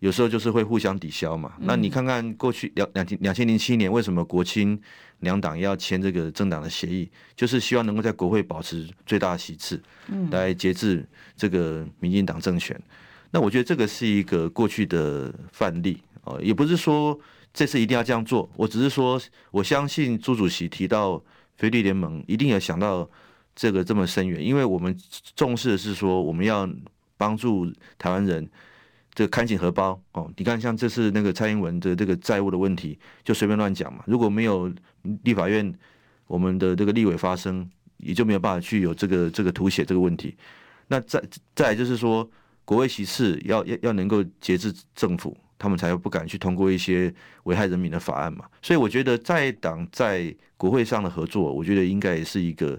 [0.00, 1.52] 有时候就是会互相抵消嘛。
[1.60, 4.80] 那你看看过去两两两千零七年，为什么国亲
[5.20, 9.80] 两党要签这个政党的协议，就是希望能够在国会保持最大的席次，
[10.30, 12.80] 来节制这个民进党政权。
[13.30, 17.18] 那我觉得这个是一个过去的范例哦，也不是说
[17.54, 21.22] 这次一定要这样做，我只是说我相信朱主席提到
[21.56, 23.08] 菲律联盟，一定有想到。
[23.54, 24.96] 这个这么深远，因为我们
[25.36, 26.68] 重视的是说，我们要
[27.16, 28.48] 帮助台湾人
[29.14, 30.30] 这个看紧荷包哦。
[30.36, 34.02] 你看，像这次那个蔡英文的这个债务的问题，就随便乱讲嘛。
[34.06, 34.72] 如果没有
[35.24, 35.72] 立法院
[36.26, 40.36] 我们的这个立委发声，也就没有办法去有这个这个凸显这个问题。
[40.88, 41.22] 那再
[41.54, 42.28] 再就是说，
[42.64, 45.36] 国会席次要要要能够节制政府。
[45.58, 48.44] 他们才不敢去通过一些危害人民的法案嘛。
[48.60, 52.76] 所以我觉得在党在国会上的合作，我觉得应该也是一个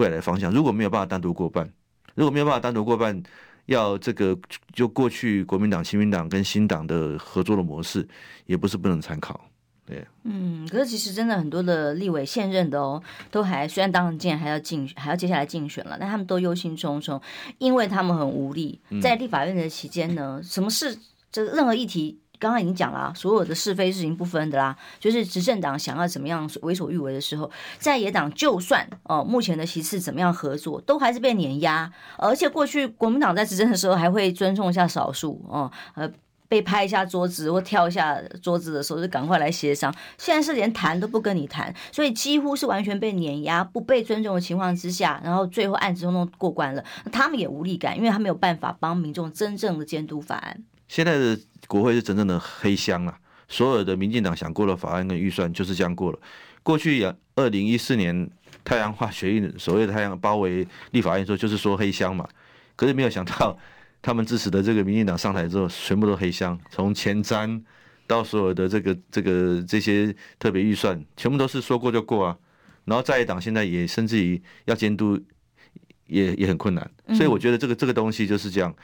[0.00, 0.50] 未来的方向。
[0.50, 1.70] 如果没有办法单独过半，
[2.14, 3.22] 如果没有办法单独过半，
[3.66, 4.36] 要这个
[4.72, 8.08] 就过去国民党、亲民党跟新党的合作的模式，
[8.46, 9.38] 也不是不能参考。
[9.84, 17.20] 对，嗯，可是其实真的很多的立委现任的哦，都还虽然当然现在还要竞还要接下来竞选了，但他们都忧心忡忡，
[17.58, 18.80] 因为他们很无力。
[19.02, 20.96] 在立法院的期间呢，什么事
[21.30, 22.18] 这任何议题。
[22.40, 24.74] 刚刚已经讲了，所有的是非是非不分的啦。
[24.98, 27.48] 就是执政党想要怎么样为所欲为的时候，
[27.78, 31.92] 在野党就算哦，目前的席次怎么样合作，都还是被碾压。
[32.16, 36.10] 而且过去国民党在执政的时候，还会尊重一下少数哦，呃，
[36.48, 39.94] 被拍一下桌子或跳一下桌子的时候，就赶快来协商。
[40.16, 50.64] 现在是连谈都不跟你谈，所以几乎是完全被碾压、不被尊重的情况之下，然后最后案子都弄过关了，他们也无力感，因为他没有办法帮民众真正的监督法案。
[50.90, 53.16] 现在的国会是真正的黑箱啊！
[53.46, 56.18] 所有的民进党想过的法案跟预算就是这样过了。
[56.64, 58.28] 过去也二零一四年
[58.64, 62.28] 太阳化学运，所谓的太阳包围立法院说就是说黑箱嘛。
[62.74, 63.56] 可是没有想到，
[64.02, 67.62] 他们支持的这个民进党上台之后，全部都黑箱，从前瞻
[68.08, 72.36] 到所有的这个这个这些特别预算，全部都是说过就过啊。
[72.86, 75.16] 然后在野党现在也甚至于要监督，
[76.08, 76.90] 也也很困难。
[77.14, 78.74] 所以我觉得这个这个东西就是这样。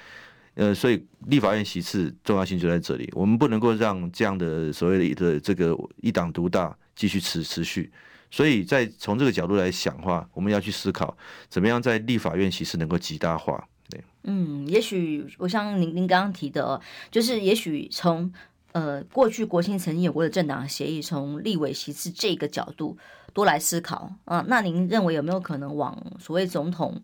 [0.57, 7.92] 呃，所以立法院席次重要性就在这里，我们不能够让这样的所谓的这个一党独大继续持持续。
[8.31, 11.14] 所以在从这个角度来想的话，我们要去思考
[11.49, 13.69] 怎么样在立法院席次能够极大化。
[13.90, 18.33] 对，嗯，也许我像您您刚刚提的，就是也许从
[18.73, 22.97] 呃过去国庆曾经有过的政党协议，从立委席次这个角度
[23.35, 27.03] 多来思考啊，那您认为有没有可能往所谓总统？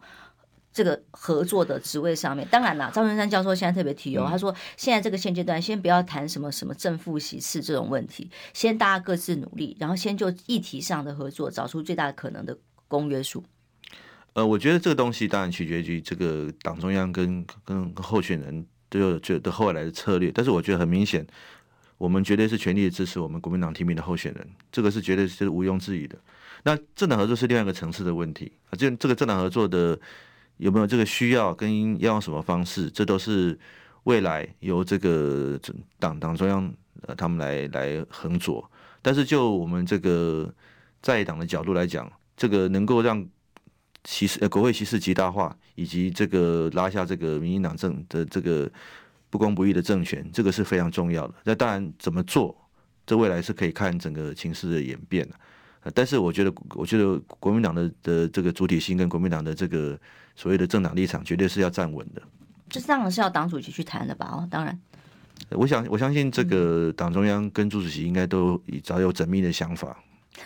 [0.72, 12.56] 这个合作的职位上面，当然了，赵春山教授现在特别提哦，他说现在这个现阶段先不要谈什么什么正负席次这种问题，先大家各自努力，然后先就议题上的合作找出最大可能的
[12.88, 13.44] 公约数。
[14.32, 21.26] 呃，我觉得这个东西当然取决于这个党中央跟跟候选人都有觉得后来的策略，但是我觉得很明显，
[21.98, 26.16] 我们绝对是全力支持我们国民党提名的候选人，这个是绝对是毋庸置疑的。
[26.62, 30.00] 那政党合作是另外一个层次的问题啊，这这个政党合作的。
[30.56, 32.90] 有没有这个需要跟要用什么方式？
[32.90, 33.58] 这都是
[34.04, 35.58] 未来由这个
[35.98, 36.72] 党党中央
[37.06, 38.64] 呃他们来来横着。
[39.00, 40.52] 但是就我们这个
[41.00, 43.26] 在党的角度来讲，这个能够让
[44.04, 48.70] 歧视呃国会歧视极大化，以及这个拉下这个民进党政的这个
[49.30, 51.34] 不公不义的政权，这个是非常重要的。
[51.44, 52.56] 那当然怎么做，
[53.04, 55.34] 这未来是可以看整个情势的演变的。
[55.92, 59.98] 但是我觉得，我觉得国民党的的这个主体性跟国民党的这个
[60.34, 62.22] 所谓的政党立场，绝对是要站稳的。
[62.68, 64.28] 这当然是要党主席去谈的吧？
[64.32, 64.78] 哦，当然。
[65.50, 69.96] 我想，我相信这个党中央跟朱主席应该都早有缜密的想法。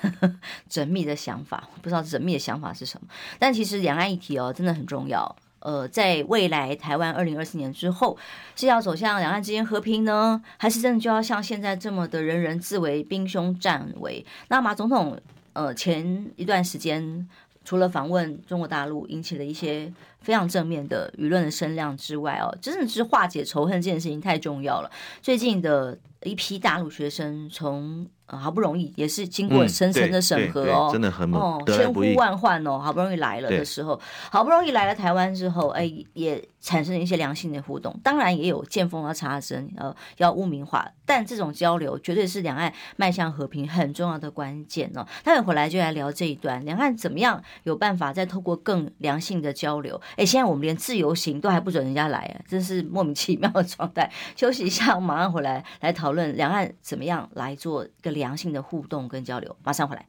[0.68, 3.06] 缜密的想法，不知道缜密的想法是什么。
[3.38, 5.36] 但其实两岸议题哦，真的很重要。
[5.60, 8.16] 呃，在未来台湾二零二四年之后，
[8.56, 14.24] 是要走向两岸之间和平呢，还是真的就要像现在这么的人人自危、兵凶战危？
[14.48, 15.20] 那马总统
[15.52, 17.28] 呃前一段时间
[17.66, 19.92] 除了访问中国大陆，引起的一些
[20.26, 24.90] 非常正面的舆论的声量之外，哦，真的是化解仇恨这件事情太重要了。
[25.22, 34.00] 最近的一批大陆学生从呃，好不容易也是经过层层的审核哦，真的很哦，千呼万唤哦，好不容易来了的时候，
[34.32, 37.96] 好不容易来了台湾之后，哎，也产生了一些良性的互动。
[38.02, 45.06] 当然也有见缝要插针，呃，要污名化，但这种交流绝对是两岸迈向和平很重要的关键哦。
[45.22, 50.00] 待会回来就来聊这一段，两岸怎么样有办法再透过更良性的交流？
[50.16, 54.10] 哎，现在我们连自由行都还不准人家来啊，真是莫名其妙的状态。
[54.34, 58.16] 休息一下，我 马上回来来讨论两岸怎么样来做一个。
[58.16, 60.02] 良性的互动跟交流，马上回来。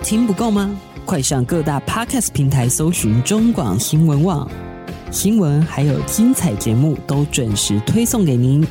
[0.00, 0.76] 听不够吗？
[1.06, 4.50] 快上各大 Podcast 平台搜寻中广新闻网
[5.12, 8.66] 新闻，还有精彩节目都准时推送给您，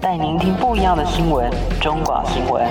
[0.00, 1.52] 带您听不一样的新闻。
[1.82, 2.66] 中广新闻，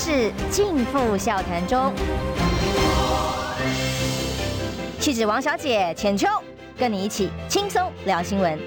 [0.00, 1.92] 秋万世尽付笑谈中。
[4.98, 6.26] 气质王小姐浅秋，
[6.78, 8.58] 跟你一起轻松聊新闻。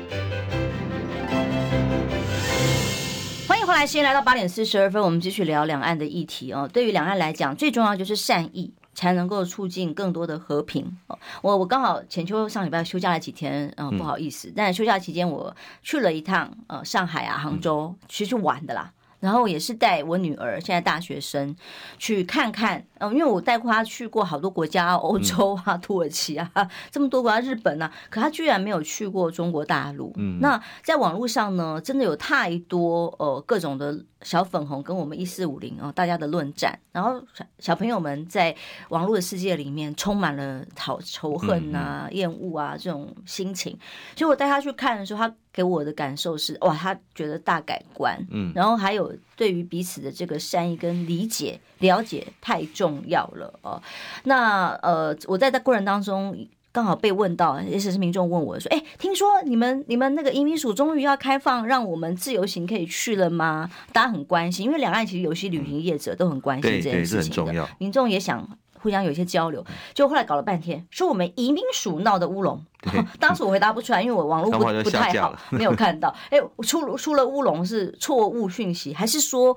[3.48, 6.70] 欢迎回来，时间来到八点四十二分，我们继续聊两岸的议题哦。
[6.72, 10.96] 对于两岸来讲，最重要就是善意，才能够促进更多的和平。
[11.42, 18.92] 我我刚好浅秋上礼拜休假了几天，嗯，不好意思，但休假期间我去了一趟呃上海啊杭州，其实去玩的啦。
[19.24, 21.56] 然后也是带我女儿，现在大学生
[21.98, 22.86] 去看看。
[22.98, 26.52] 嗯，因为我带过她去过好多国家，欧洲啊、 土耳其啊，
[26.92, 30.12] 这么多国家，日本啊，可她居然没有去过中国大陆。
[30.18, 38.56] 嗯，那在网络上呢，真的有太多呃各种的小粉红跟我们一四五零啊，大家的论战，然后小小朋友们在
[38.90, 43.78] 网络的世界里面充满了讨仇恨啊、厌恶啊这种心情。
[44.16, 48.18] 所以我带他去看的时候，他给我的感受是哇，他觉得大改观。
[48.30, 52.84] 嗯，然后还有对于彼此的这个善意跟理解、了解太重。
[52.84, 53.82] 重要了哦，
[54.26, 56.38] 那呃，我在这过程当中
[56.74, 69.64] 刚好被问到，也是民众问我说：“哎，听说你们你们那个移民署终于要开放，让我们自由行可以去了吗？”大家很关心，因为两岸其实有些旅行业者都很关心这件事情的，民众也想互相有一些交流，
[69.94, 72.66] 就后来搞了半天，说我们移民署闹的乌龙。
[73.20, 76.14] 当时我回答不出来，因为我网络 不不太好， 没有看到。
[76.30, 79.54] 哎，出出了乌龙是错误讯息，还是说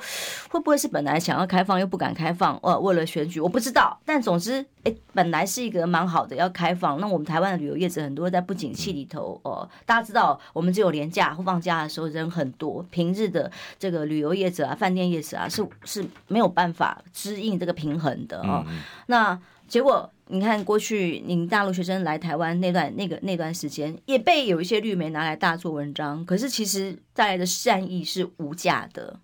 [0.51, 2.59] 会不会是本来想要开放又不敢开放？
[2.63, 3.99] 呃，为了选举，我不知道。
[4.05, 7.01] 但总之，哎，本来是一个蛮好的要开放。
[7.01, 18.65] 那我们台湾的旅游业者很多在不景气里头，呃，大家知道，我们只有年假或放假的时候人很多，平日的这个旅游业者啊、饭店业者啊，是是没有办法支应这个平衡的哦。
[19.07, 19.39] 那
[19.69, 20.11] 结果。
[20.29, 26.27] 你看，过去您大陆学生来台湾那段那个那段时间，也被有一些绿媒拿来大做文章。
[26.27, 29.21] 可是其实带来的善意是无价的。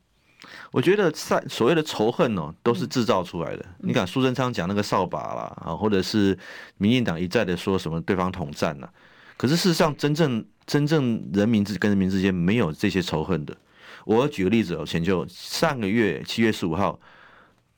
[0.71, 3.67] 我觉得善所谓的仇恨哦，都是制造出来的。
[3.81, 6.39] 嗯、你看苏贞昌讲那个扫把啦，啊，或者是
[6.79, 8.89] 民进党一再的说什么对方统战呐，
[9.37, 13.57] 可是事实上，真正真正人民之跟人民之间没有这些仇恨的。
[14.05, 17.01] 我举个例子哦，前就上个月七月十五号。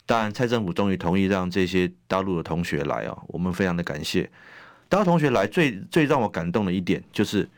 [0.05, 4.29] 当然，蔡政府终于同意让这些大陆的同学来啊，我们非常的感谢。
[4.87, 7.49] 大陆同学来最最让我感动的一点，就是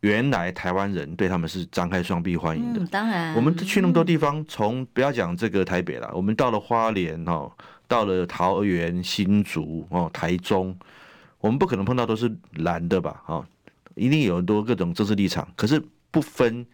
[0.00, 2.80] 原来台湾人对他们是张开双臂欢迎的。
[2.80, 7.50] 嗯，当然，我们去那么多地方，从不要讲这个台北了，我们到了花莲哦，
[7.86, 10.76] 到了桃园、新竹哦、台中，
[11.38, 13.22] 我们不可能碰到都是蓝的吧？
[13.26, 13.46] 哦，
[13.94, 15.80] 一定有很多各种政治立场，可是
[16.10, 16.66] 不分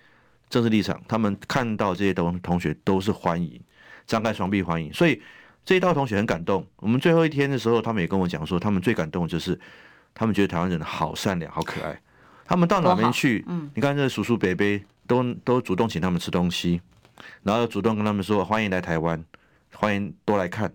[0.49, 3.61] 政治立场，他们看到这些同同学都是欢迎。
[4.09, 5.23] 张开双臂欢迎，所以
[5.65, 6.67] 这一道同学很感动。
[6.77, 9.57] 我们最后一天的时候，他们也跟我讲说，他们最感动的就是
[10.15, 12.01] 他们觉得台湾人好善良、好可爱。
[12.45, 16.81] 他们到哪边去，嗯，你看这叔叔伯伯都都主动请他们吃东西，
[17.43, 19.23] 然后主动跟他们说欢迎来台湾，
[19.75, 20.73] 欢迎多来看。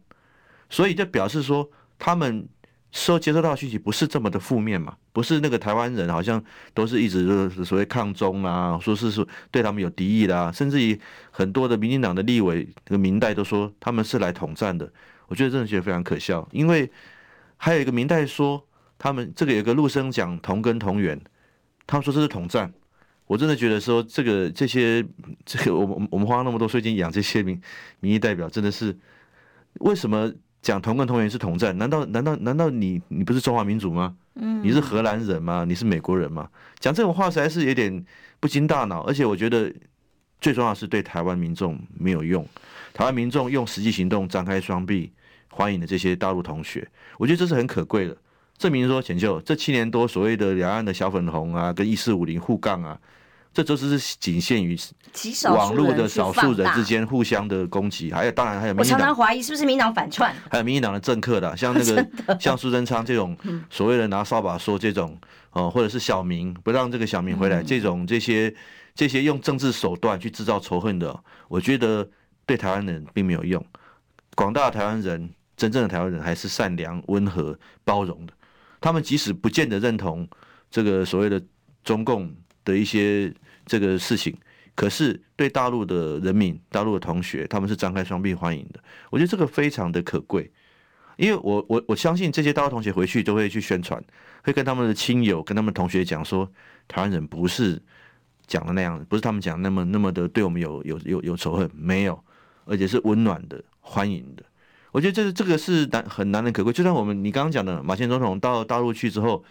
[0.69, 1.69] 所以这表示说
[1.99, 2.47] 他们。
[2.93, 4.95] 收接收到的讯息不是这么的负面嘛？
[5.11, 6.41] 不是那个台湾人好像
[6.75, 10.97] 都是一直就是所谓抗中啊，说是说对他们有敌意啦，甚至于
[11.31, 14.87] 很多的民进党的立委、这个民代都说他们是来统战的。
[15.27, 16.89] 我觉得真的觉得非常可笑，因为
[17.57, 18.63] 还有一个民代说
[18.99, 21.19] 他们这个有个陆生讲同根同源，
[21.87, 22.71] 他们说这是统战。
[23.25, 25.03] 我真的觉得说这个这些
[25.43, 27.59] 这个我们我们花那么多税金养这些民
[28.01, 28.95] 民意代表，真的是
[29.79, 30.31] 为什么？
[30.63, 34.15] 讲同根同源是同战，难道难道难道你你不是中华民族吗？
[34.35, 35.65] 嗯，你是荷兰人吗？
[35.67, 36.49] 你是美国人吗？
[36.79, 38.03] 讲这种话实在是有点
[38.39, 39.71] 不经大脑，而且我觉得
[40.39, 42.47] 最重要是对台湾民众没有用。
[42.93, 45.11] 台湾民众用实际行动张开双臂
[45.49, 46.87] 欢迎的这些大陆同学，
[47.17, 48.15] 我觉得这是很可贵的，
[48.57, 52.97] 证明说浅秀这七年多所谓的两岸的小粉红啊，跟一四五零互杠啊。
[53.53, 54.75] 这都是仅限于
[55.53, 58.99] 网络的少数人之间互相的攻击，还有当然还有民进党。
[58.99, 62.09] 我常常怀疑是不是民进党反串，还有民进党的政客的，像那个
[62.41, 63.37] 像苏贞昌这种
[63.69, 65.15] 所谓的拿扫把说这种
[65.51, 68.51] 哦，或者是小明不让这个小明回来这种这些
[68.95, 71.15] 这些用政治手段去制造仇恨的，
[71.47, 72.09] 我觉得
[72.47, 73.63] 对台湾人并没有用。
[74.33, 78.33] 广大的台湾人，真正的台湾人还是善良、温和、包容的。
[78.81, 80.27] 他们即使不见得认同
[80.71, 81.39] 这个所谓的
[81.83, 82.35] 中共
[82.65, 83.31] 的一些。
[83.65, 84.35] 这个事情，
[84.75, 88.79] 可是对大陆的人民、大陆的同学，他们是张开双臂欢迎的。
[89.09, 90.51] 我觉得这个非常的可贵，
[91.17, 94.03] 因为我我我相信这些大陆同学回去都会去宣传，
[94.43, 96.49] 会跟他们的亲友、跟他们同学讲说，
[96.87, 97.81] 台湾人不是
[98.47, 102.23] 讲的那样，不是他们讲那么那么的对我们有有有有仇恨，没有，
[102.65, 104.43] 而且是温暖的、欢迎的。
[104.91, 106.73] 我觉得这这个是难很难能可贵。
[106.73, 109.43] 就像我们你刚刚讲的，马前总统到大陆去之后。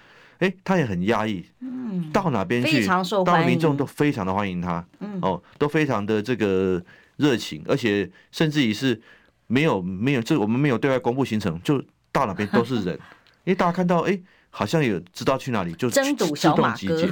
[0.42, 2.84] 哎，他也很压抑，嗯，到哪边去，
[3.24, 6.82] 到民众都非常的欢迎他，嗯，哦，都非常的这个
[7.16, 9.00] 热情，而且甚至于是
[9.46, 11.80] 没有没有，这我们没有对外公布行程，就
[12.10, 12.98] 到哪边都是人，
[13.44, 14.18] 因为大家看到，哎，
[14.50, 16.02] 好像有知道去哪里就自
[16.56, 17.08] 动集结，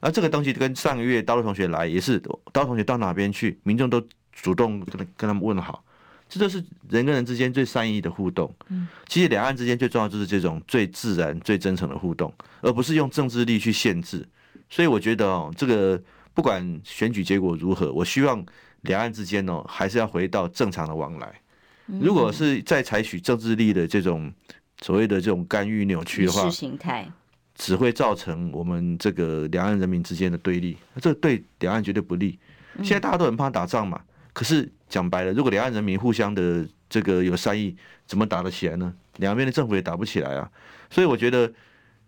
[0.00, 2.18] 而 这个东西跟上个月大陆同学来也是，
[2.52, 5.82] 大陆同学到哪边去，民众都主动跟跟他们问好。
[6.28, 8.52] 这就是人跟人之间最善意的互动。
[8.68, 14.26] 嗯，其实两岸之间最重要就是这种最自然、最真诚的互动，而不是用政治力去限制。
[14.68, 16.00] 所以我觉得哦，这个
[16.34, 18.44] 不管选举结果如何，我希望
[18.82, 21.32] 两岸之间哦，还是要回到正常的往来。
[21.86, 24.32] 如果是再采取政治力的这种
[24.82, 27.08] 所谓的这种干预扭曲的话，形态
[27.54, 32.36] 只会造成我们这个两岸人民之间的对立，这对两岸绝对不利。
[32.78, 34.00] 现在大家都很怕打仗嘛，
[34.32, 37.76] 可是讲白了，如果两岸人民互相的这个有善意，
[38.06, 38.94] 怎么打得起来呢？
[39.16, 40.50] 两边的政府也打不起来啊。
[40.90, 41.52] 所以我觉得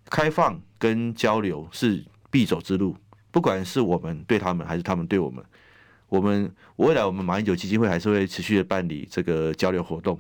[0.09, 2.97] 开放跟交流是必走之路，
[3.31, 5.45] 不管是我们对他们，还是他们对我们。
[6.09, 10.19] 我们未来我们马英九基金会还是会持续的办理这个交流活动，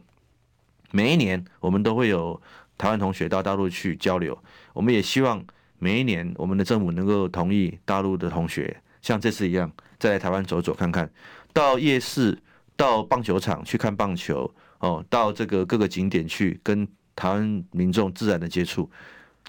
[0.90, 2.38] 每一年我们都会有
[2.76, 4.38] 台湾同学到大陆去交流，
[4.74, 5.42] 我们也希望
[5.78, 11.10] 每一年我们的政府能够同意大陆的同学像这次一样再来台湾走走看看，
[11.54, 12.38] 到夜市、
[12.78, 14.48] 到棒球场去看棒球
[14.78, 18.88] 哦，到这个各个景点去跟台湾民众自然的接触，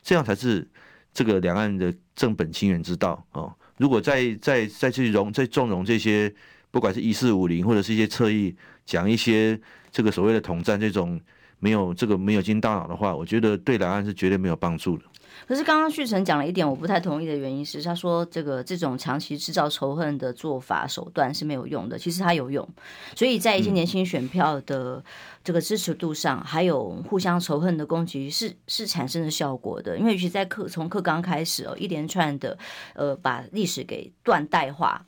[0.02, 0.68] 这样才是
[1.14, 3.54] 这个两岸的正本清源之道哦。
[3.78, 6.34] 如果再再再去容再纵容这些，
[6.72, 9.58] 不管是一四五零或者是一些侧翼讲一些
[9.92, 11.22] 这个所谓的统战这种
[11.60, 15.04] 没有这个没有经大脑的话，我觉得对两岸是绝对没有帮助的。
[15.48, 22.68] 可是刚刚旭成讲了一点我不太同意的原因是，他说这个这种长期制造仇恨的做法手段是没有用的，其实它有用。
[23.16, 25.04] 所以在一些年轻选票的
[25.44, 29.98] 这个支持度上，还有互相仇恨的攻击是是产生的效果的。
[29.98, 32.58] 因为尤其在课从课刚开始哦，一连串的
[32.94, 35.06] 呃把历史给断代化。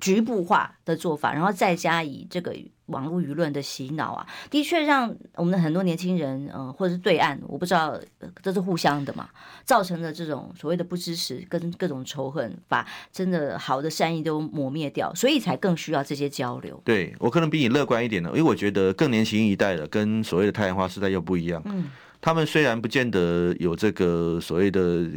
[0.00, 7.96] 局部化的做法，然后再加以这个网络舆论的洗脑啊，的确让我们的很多年轻人，嗯，或者是对岸，我不知道
[8.42, 9.28] 这是互相的嘛，
[9.64, 16.80] 造成的这种所谓的不支持跟各种仇恨，把真的好的善意都磨灭掉，所以才更需要这些交流。
[16.84, 21.62] 对，我可能比你乐观一点呢，因为我觉得更年轻一代的跟所谓的太阳花时代又不一样。
[21.66, 21.90] 嗯，
[22.20, 25.08] 他们虽然不见得有这个所谓的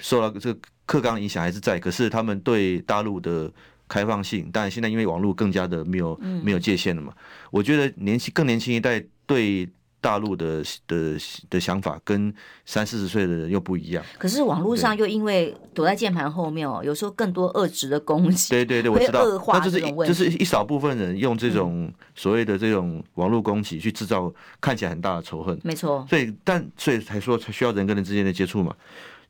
[0.00, 3.48] 受到这个课纲影响还是在，可是他们对大陆的。
[3.92, 7.12] 开放性，但现在因为网络更加的没有没有界限了嘛，
[7.50, 9.68] 我觉得年轻更年轻一代对
[10.00, 11.16] 大陆的的
[11.50, 12.32] 的想法跟
[12.64, 14.02] 三四十岁的人又不一样。
[14.18, 18.48] 可是网络上又因为躲在键盘后面哦，有时候更多恶质的攻击。
[18.48, 19.24] 对对对，我知道。
[19.48, 25.56] 那就是就是一少部分人用这种所谓的这种网络攻击去制造看起来很大的仇恨。
[25.62, 26.04] 没错。
[26.08, 28.74] 所以但所以才说才需要人跟人之间的接触嘛。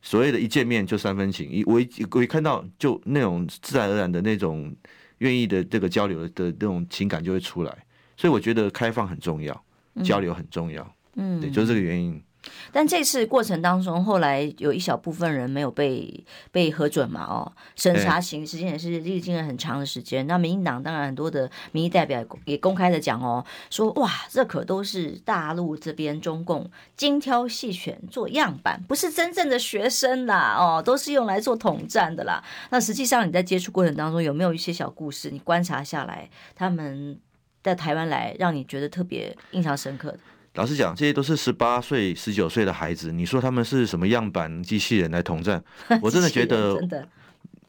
[0.05, 4.71] 所谓的一见面就三分情，一我一我一看到就那种自然而然的那种
[5.19, 7.75] 愿意的这个交流的那种情感就会出来，
[8.17, 9.65] 所以我觉得开放很重要，
[10.03, 12.21] 交流很重要，嗯，对，就是这个原因。
[12.71, 17.23] 但这次过程当中，后来有一小部分人没有被被核准嘛？
[17.23, 20.25] 哦，审查行时间也是历经了很长的时间。
[20.27, 32.43] 那民进党当然很多的民意代表也公开的讲哦，说哇，这可都是大陆这边中共精挑细选做样板，不是真正的学生啦，哦，都是用来做统战的啦。
[32.69, 35.29] 那实际上你在接触过程当中有没有一些小故事？
[35.29, 37.19] 你观察下来，他们
[37.61, 40.19] 在台湾来让你觉得特别印象深刻的？
[40.55, 43.11] 老实讲，这些都是十八岁、十九岁的孩子。
[43.11, 45.63] 你说他们是什么样板机器人来统战？
[46.01, 46.77] 我真的觉得，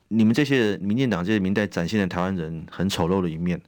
[0.09, 3.59] 你们这些民进党这些民代展现的台湾人很丑陋的一面。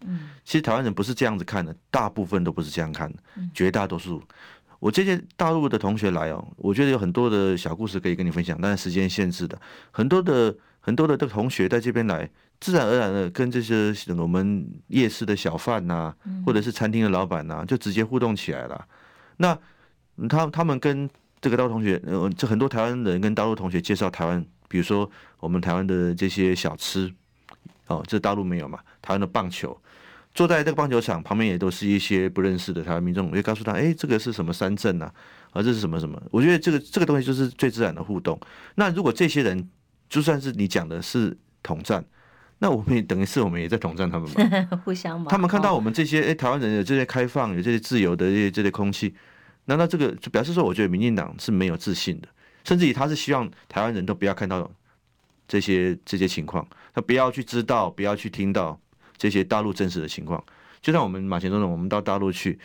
[0.44, 3.18] 其实台湾人不是这样子看的，大部分都不是这样看的，
[3.54, 4.22] 绝大多数。
[4.78, 9.58] 我这些大陆的同学来哦，我觉得有很多的小故事可以跟你分享，但是时间限制的，
[9.90, 12.28] 很多的很多的这个同学在这边来，
[12.60, 16.14] 自然而然的跟这些我们夜市的小贩呐，
[16.44, 18.86] 或者是餐厅的老板呐，就直接互动起来了。
[19.38, 19.58] 那
[20.28, 21.08] 他他们跟
[21.40, 25.08] 这个大陆同学，呃，这很多台湾人跟大陆同学介绍台湾，比如说
[25.38, 27.12] 我们台湾的这些小吃，
[27.86, 28.78] 哦，这大陆没有嘛？
[29.02, 29.78] 台湾的棒球，
[30.34, 35.12] 坐在这个棒球场旁边也都是一些不认识的台湾民众，我就告诉他，哎，这个是什么三镇啊？
[35.52, 36.20] 啊，这是什么什么？
[36.30, 38.38] 我觉得这个这个东西就是最自然的互动。
[38.74, 39.70] 那如果这些人
[40.08, 42.04] 就算是你讲的是统战，
[42.58, 44.78] 那我们也等于是我们也在统战他们嘛？
[44.84, 45.26] 互相嘛？
[45.30, 49.14] 他们看到我们这些哎，台湾人有这些开放，有这些自由的这些这些空气。
[49.66, 52.28] 难道这个就表示说，我觉得民进党是没有自信的，
[52.64, 54.70] 甚至于他是希望台湾人都不要看到
[55.46, 58.80] 这些这些情况，他不要去知道，不要去听到
[59.16, 60.42] 这些大陆真实的情况。
[60.80, 62.58] 就像我们马前总统，我们到大陆去，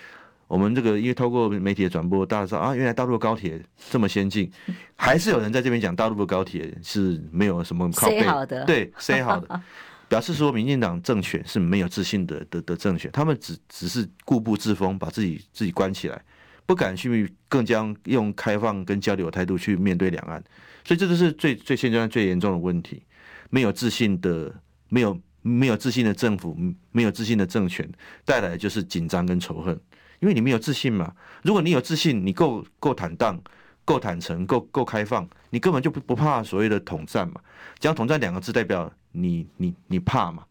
[0.52, 4.52] 我们这个因为透过媒体的转播，大家知道啊，原来大陆的高铁这么先进，
[4.96, 9.62] 还是有人在这边讲大陆的高铁是没有什么靠背好的，对，say 好的，
[10.10, 16.22] 表示说民进党政权是没有自信的的的政权，他们只只是固步自封，把自己自己关起来。
[16.68, 20.42] 不敢去更加用开放跟交流的态度去面对两岸，
[20.86, 23.04] 所以这就是最最现阶段最严重的问题。
[23.50, 24.54] 没有自信的，
[24.88, 26.56] 没有没有自信的政府，
[26.94, 27.90] 没有自信的政权，
[28.24, 29.78] 带来的就是紧张跟仇恨。
[30.22, 31.14] 因为你没有自信嘛。
[31.44, 33.40] 如果你有自信，你够够坦荡、
[33.84, 37.42] 够坦诚、够够开放，你根本就不不怕所谓的统战嘛。
[37.78, 40.46] 讲统战两个字，代表你你你怕嘛。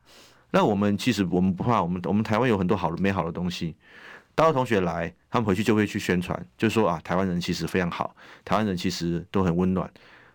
[0.50, 3.74] 那我们其实我们不怕，我们我们台湾有很多好的美好的东西。
[4.34, 8.14] 大陆同学来，他们回去就会去宣传，就说啊，台湾人其实非常好，
[8.44, 9.90] 台湾人其实都很温暖，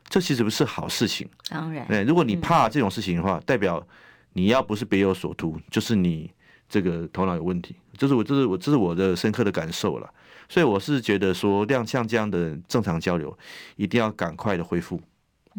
[0.08, 1.28] 这其实不是好事情。
[1.50, 3.86] 当然，对，如果你怕这种事情的话，代表
[4.34, 6.32] 你要不是别有所图，就是你
[6.70, 7.76] 这个头脑有问题。
[7.98, 10.10] 这是我，这是我，这是我的深刻的感受了。
[10.48, 13.36] 所以我是觉得说，像像这样的正常交流，
[13.76, 15.02] 一定要赶快的恢复。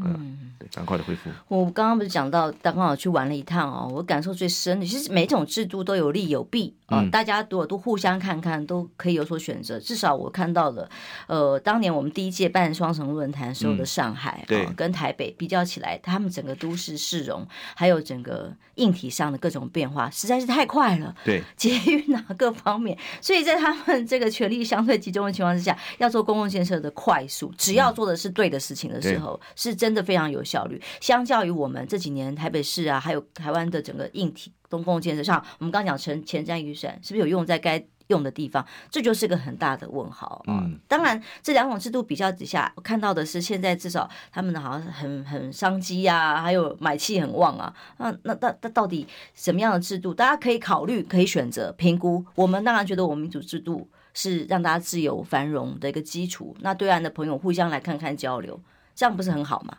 [0.04, 1.30] 嗯，对，赶快的恢复。
[1.48, 9.80] 我刚刚不是讲到，刚好去玩了一趟哦，我感受最深的，其实每种制度都有利有弊啊，大家如果都互相看看，都可以有所选择。
[9.80, 10.86] 至少我看到了，
[11.28, 21.14] 呃，当年我们第一届办双城论坛时候的上海，对，跟台北比较起来，他们整个都市市容，还有整个硬体上的各种变化，实在是太快了。
[21.24, 29.85] 对， 捷运啊，各方面，所以在他们这个权力相对集中的情况之下，要做公共建设的快速，只要做的是对的事情的时候，是真。
[29.86, 38.66] 真的非常有效率，相较于我们这几年台北市啊，还有台湾的整个硬体公共建设上，我们刚刚讲成前瞻预算是不是有用在该用的地方？
[38.90, 40.64] 这就是个很大的问号啊。
[40.64, 47.72] 嗯，当然这两种制度比较底下，我看到的是现在至少他们的好像很很商机啊，还有买气很旺啊。
[47.98, 52.24] 那那那那到底什么样的制度，大家可以考虑，可以选择评估。
[52.34, 56.56] 我们当然觉得我们民主制度是让大家自由繁荣的一个基础。
[56.58, 58.60] 那对岸的朋友互相来看看交流。
[58.96, 59.76] 这样不是很好吗？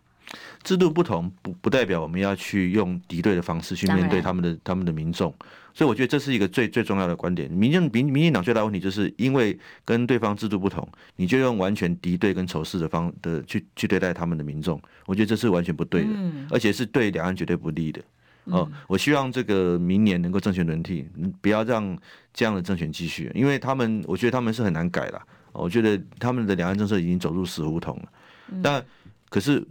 [0.64, 5.34] 制度不同，不不代表我们要去用敌对的方式去面对他们的他们的民众，
[5.74, 7.50] 所以我觉得这是一个最最重要的观点。
[7.50, 16.10] 民进民民进党最大问题就是因为跟对方制度不同，你就用完全敌对跟仇视的方的去去对待他们的民众，我觉得这是完全不对的，
[16.52, 18.02] 而且是对两岸绝对不利的。
[18.46, 21.08] 哦，我希望这个明年能够政权轮替，
[21.42, 21.98] 不要让
[22.34, 25.22] 这样的政权继续，因为他们我觉得他们是很难改了。
[25.54, 28.84] 我觉得他们的两岸政策已经走入死胡同了，但
[29.30, 29.66] 可是。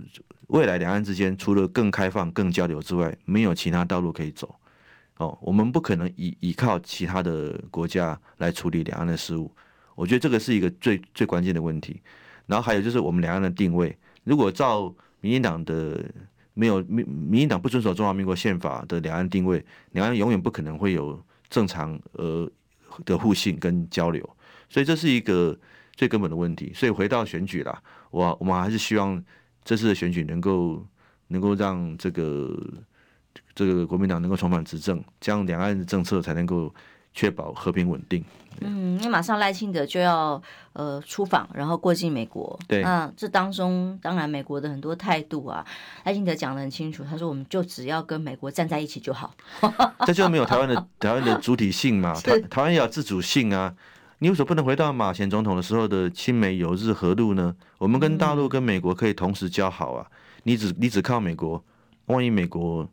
[0.51, 4.55] 未来两岸之间除了更开放、更交流之外，没有其他道路可以走。
[5.17, 9.51] 哦，我们不可能依依靠其他的国家来处理两岸的事务。
[9.97, 12.01] 我觉得这个是一个最最关键的问题。
[12.47, 16.01] 然后还有就是我们两岸的定位，如果照民进党的
[16.55, 22.49] 没有民民进党不遵守中华民国宪法的两岸定位，两岸永远不可能会有正常呃
[23.05, 24.23] 的互信跟交流。
[24.71, 25.59] 所以这是一个
[25.97, 26.71] 最根本的问题。
[26.73, 27.83] 所以回到选举啦，
[28.13, 29.21] 我我们还是希望。
[29.67, 30.83] 这次的选举能够
[31.27, 32.57] 能够让这个
[33.55, 36.73] 这个国民党能够重返执政，这样两岸的政策才能够
[37.13, 38.25] 确保和平稳定。
[38.61, 40.41] 嗯，因为马上赖清德就要
[40.73, 42.59] 呃出访，然后过境美国。
[42.69, 45.67] 对，那这当中当然美国的很多态度啊，
[46.05, 49.35] 赖清德讲的很清楚，他说我们就只要跟美国站在一起就好。
[50.07, 52.15] 这就没有台湾的台湾的主体性嘛？
[52.23, 53.75] 台台湾要有自主性啊。
[54.19, 57.55] 你为什么不能回到马前总统的时候的亲美友日和路呢？
[57.79, 60.07] 我们跟大陆、跟美国可以同时交好啊！
[60.45, 61.63] 你只你只靠美国，
[62.07, 62.89] 万一美国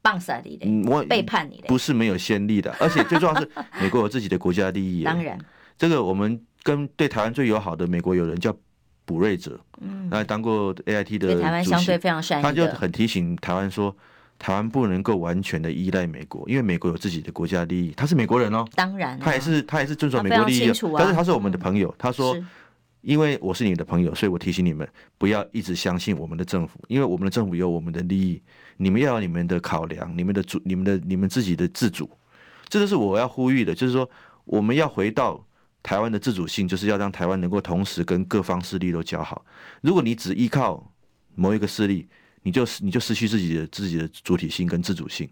[0.00, 2.72] 棒杀你嘞，我背叛你嘞，不是没有先例的。
[2.78, 3.50] 而且最重要是，
[3.80, 5.02] 美国有自己的国家利益。
[5.02, 5.36] 当然，
[5.76, 8.56] 这个我们跟对台湾最友好的美国友人叫
[9.04, 13.96] 卜瑞哲，嗯，他当过 AIT 的，对台湾相对非常善意，他就很提醒台湾说。
[14.42, 17.92] 台湾不能够完全的依赖美国，因为美国有自己的国家利益。
[17.96, 21.88] 他是美国人哦，当然，他也是他也是遵守美国利益，啊，但是他是我们的朋友。
[21.90, 22.36] 嗯、他说，
[23.02, 24.84] 因为我是你的朋友，所以我提醒你们
[25.16, 28.42] 不要一直相信我们的政府，因为我们的政府有我们的利益，
[28.78, 32.10] 你们要有你们的考量，你们的主，你们的你们自己的自主。
[32.68, 34.10] 这就是我要呼吁的，就是说
[34.44, 35.46] 我们要回到
[35.84, 39.44] 台湾的自主性，就是要让台湾能够同时跟各方势力都交好。
[39.82, 40.92] 如果你只依靠
[41.36, 42.08] 某一个势力，
[42.42, 45.28] 你就你就失去自己的自己的主体性跟自主性，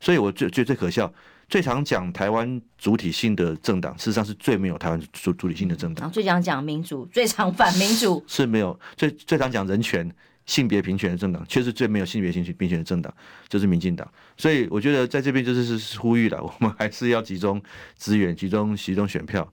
[0.00, 1.12] 所以我最最最可笑，
[1.48, 6.10] 最常讲台湾主体性的政党，事实上是最没有台湾主主体性的政党。
[6.10, 10.10] 最常讲民主，最常反民主，是没有最最常讲人权、
[10.46, 13.12] 性别平权的政党，却是最没有性别平权平权的政党，
[13.48, 14.06] 就是民进党。
[14.36, 17.60] 所以我觉得在这边就是是呼吁了，我们还是要集中
[17.96, 19.50] 资源，集中集中选票，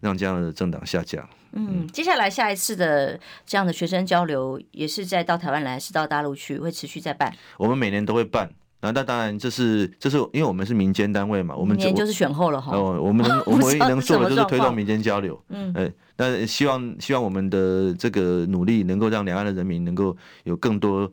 [0.00, 1.28] 让这样的政党下架。
[1.52, 7.34] 嗯，接下来下一次的这样的学生交流，也是在到台湾来，是到大陆去，会持续在办。
[7.58, 8.48] 我们每年都会办，
[8.82, 12.76] 那那当然这是这是因为我们是民间单位嘛，我们年就是选后了哈。
[12.76, 15.42] 哦，我们能 我们唯一能做的就是推动民间交流。
[15.48, 21.12] 嗯，哎，那希望希望我们的这个努力能够让两岸的人民能够有更多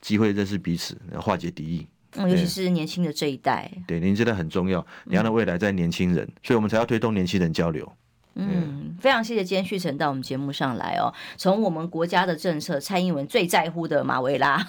[0.00, 1.88] 机会认识彼此，化解敌意。
[2.14, 3.68] 嗯，尤其是年轻的这一代。
[3.88, 7.92] 对，年轻的很重要，两岸的未来在年轻人，所以我们才要推动年轻人交流。
[8.34, 11.12] 嗯，非常谢谢今天旭晨到我们节目上来哦。
[11.36, 14.66] 从我们国家的政策，蔡英文最在乎的马维拉，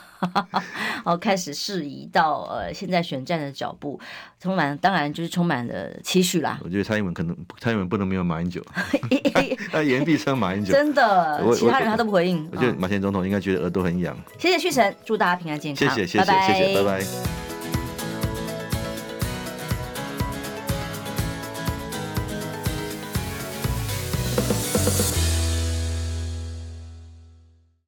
[1.05, 3.99] 哦，开始释疑到呃，现在选战的脚步，
[4.39, 6.59] 充满当然就是充满了期许啦。
[6.64, 8.61] 我觉得蔡英文可能蔡英文不能没有马英九，
[9.72, 12.47] 他言必称马英九，真的，其他人他都不回应。
[12.51, 14.18] 我觉得马前总统应该觉得耳朵很痒。
[14.38, 15.95] 谢谢旭晨，祝大家平安健康。
[15.95, 17.53] 谢谢谢谢谢谢，拜拜。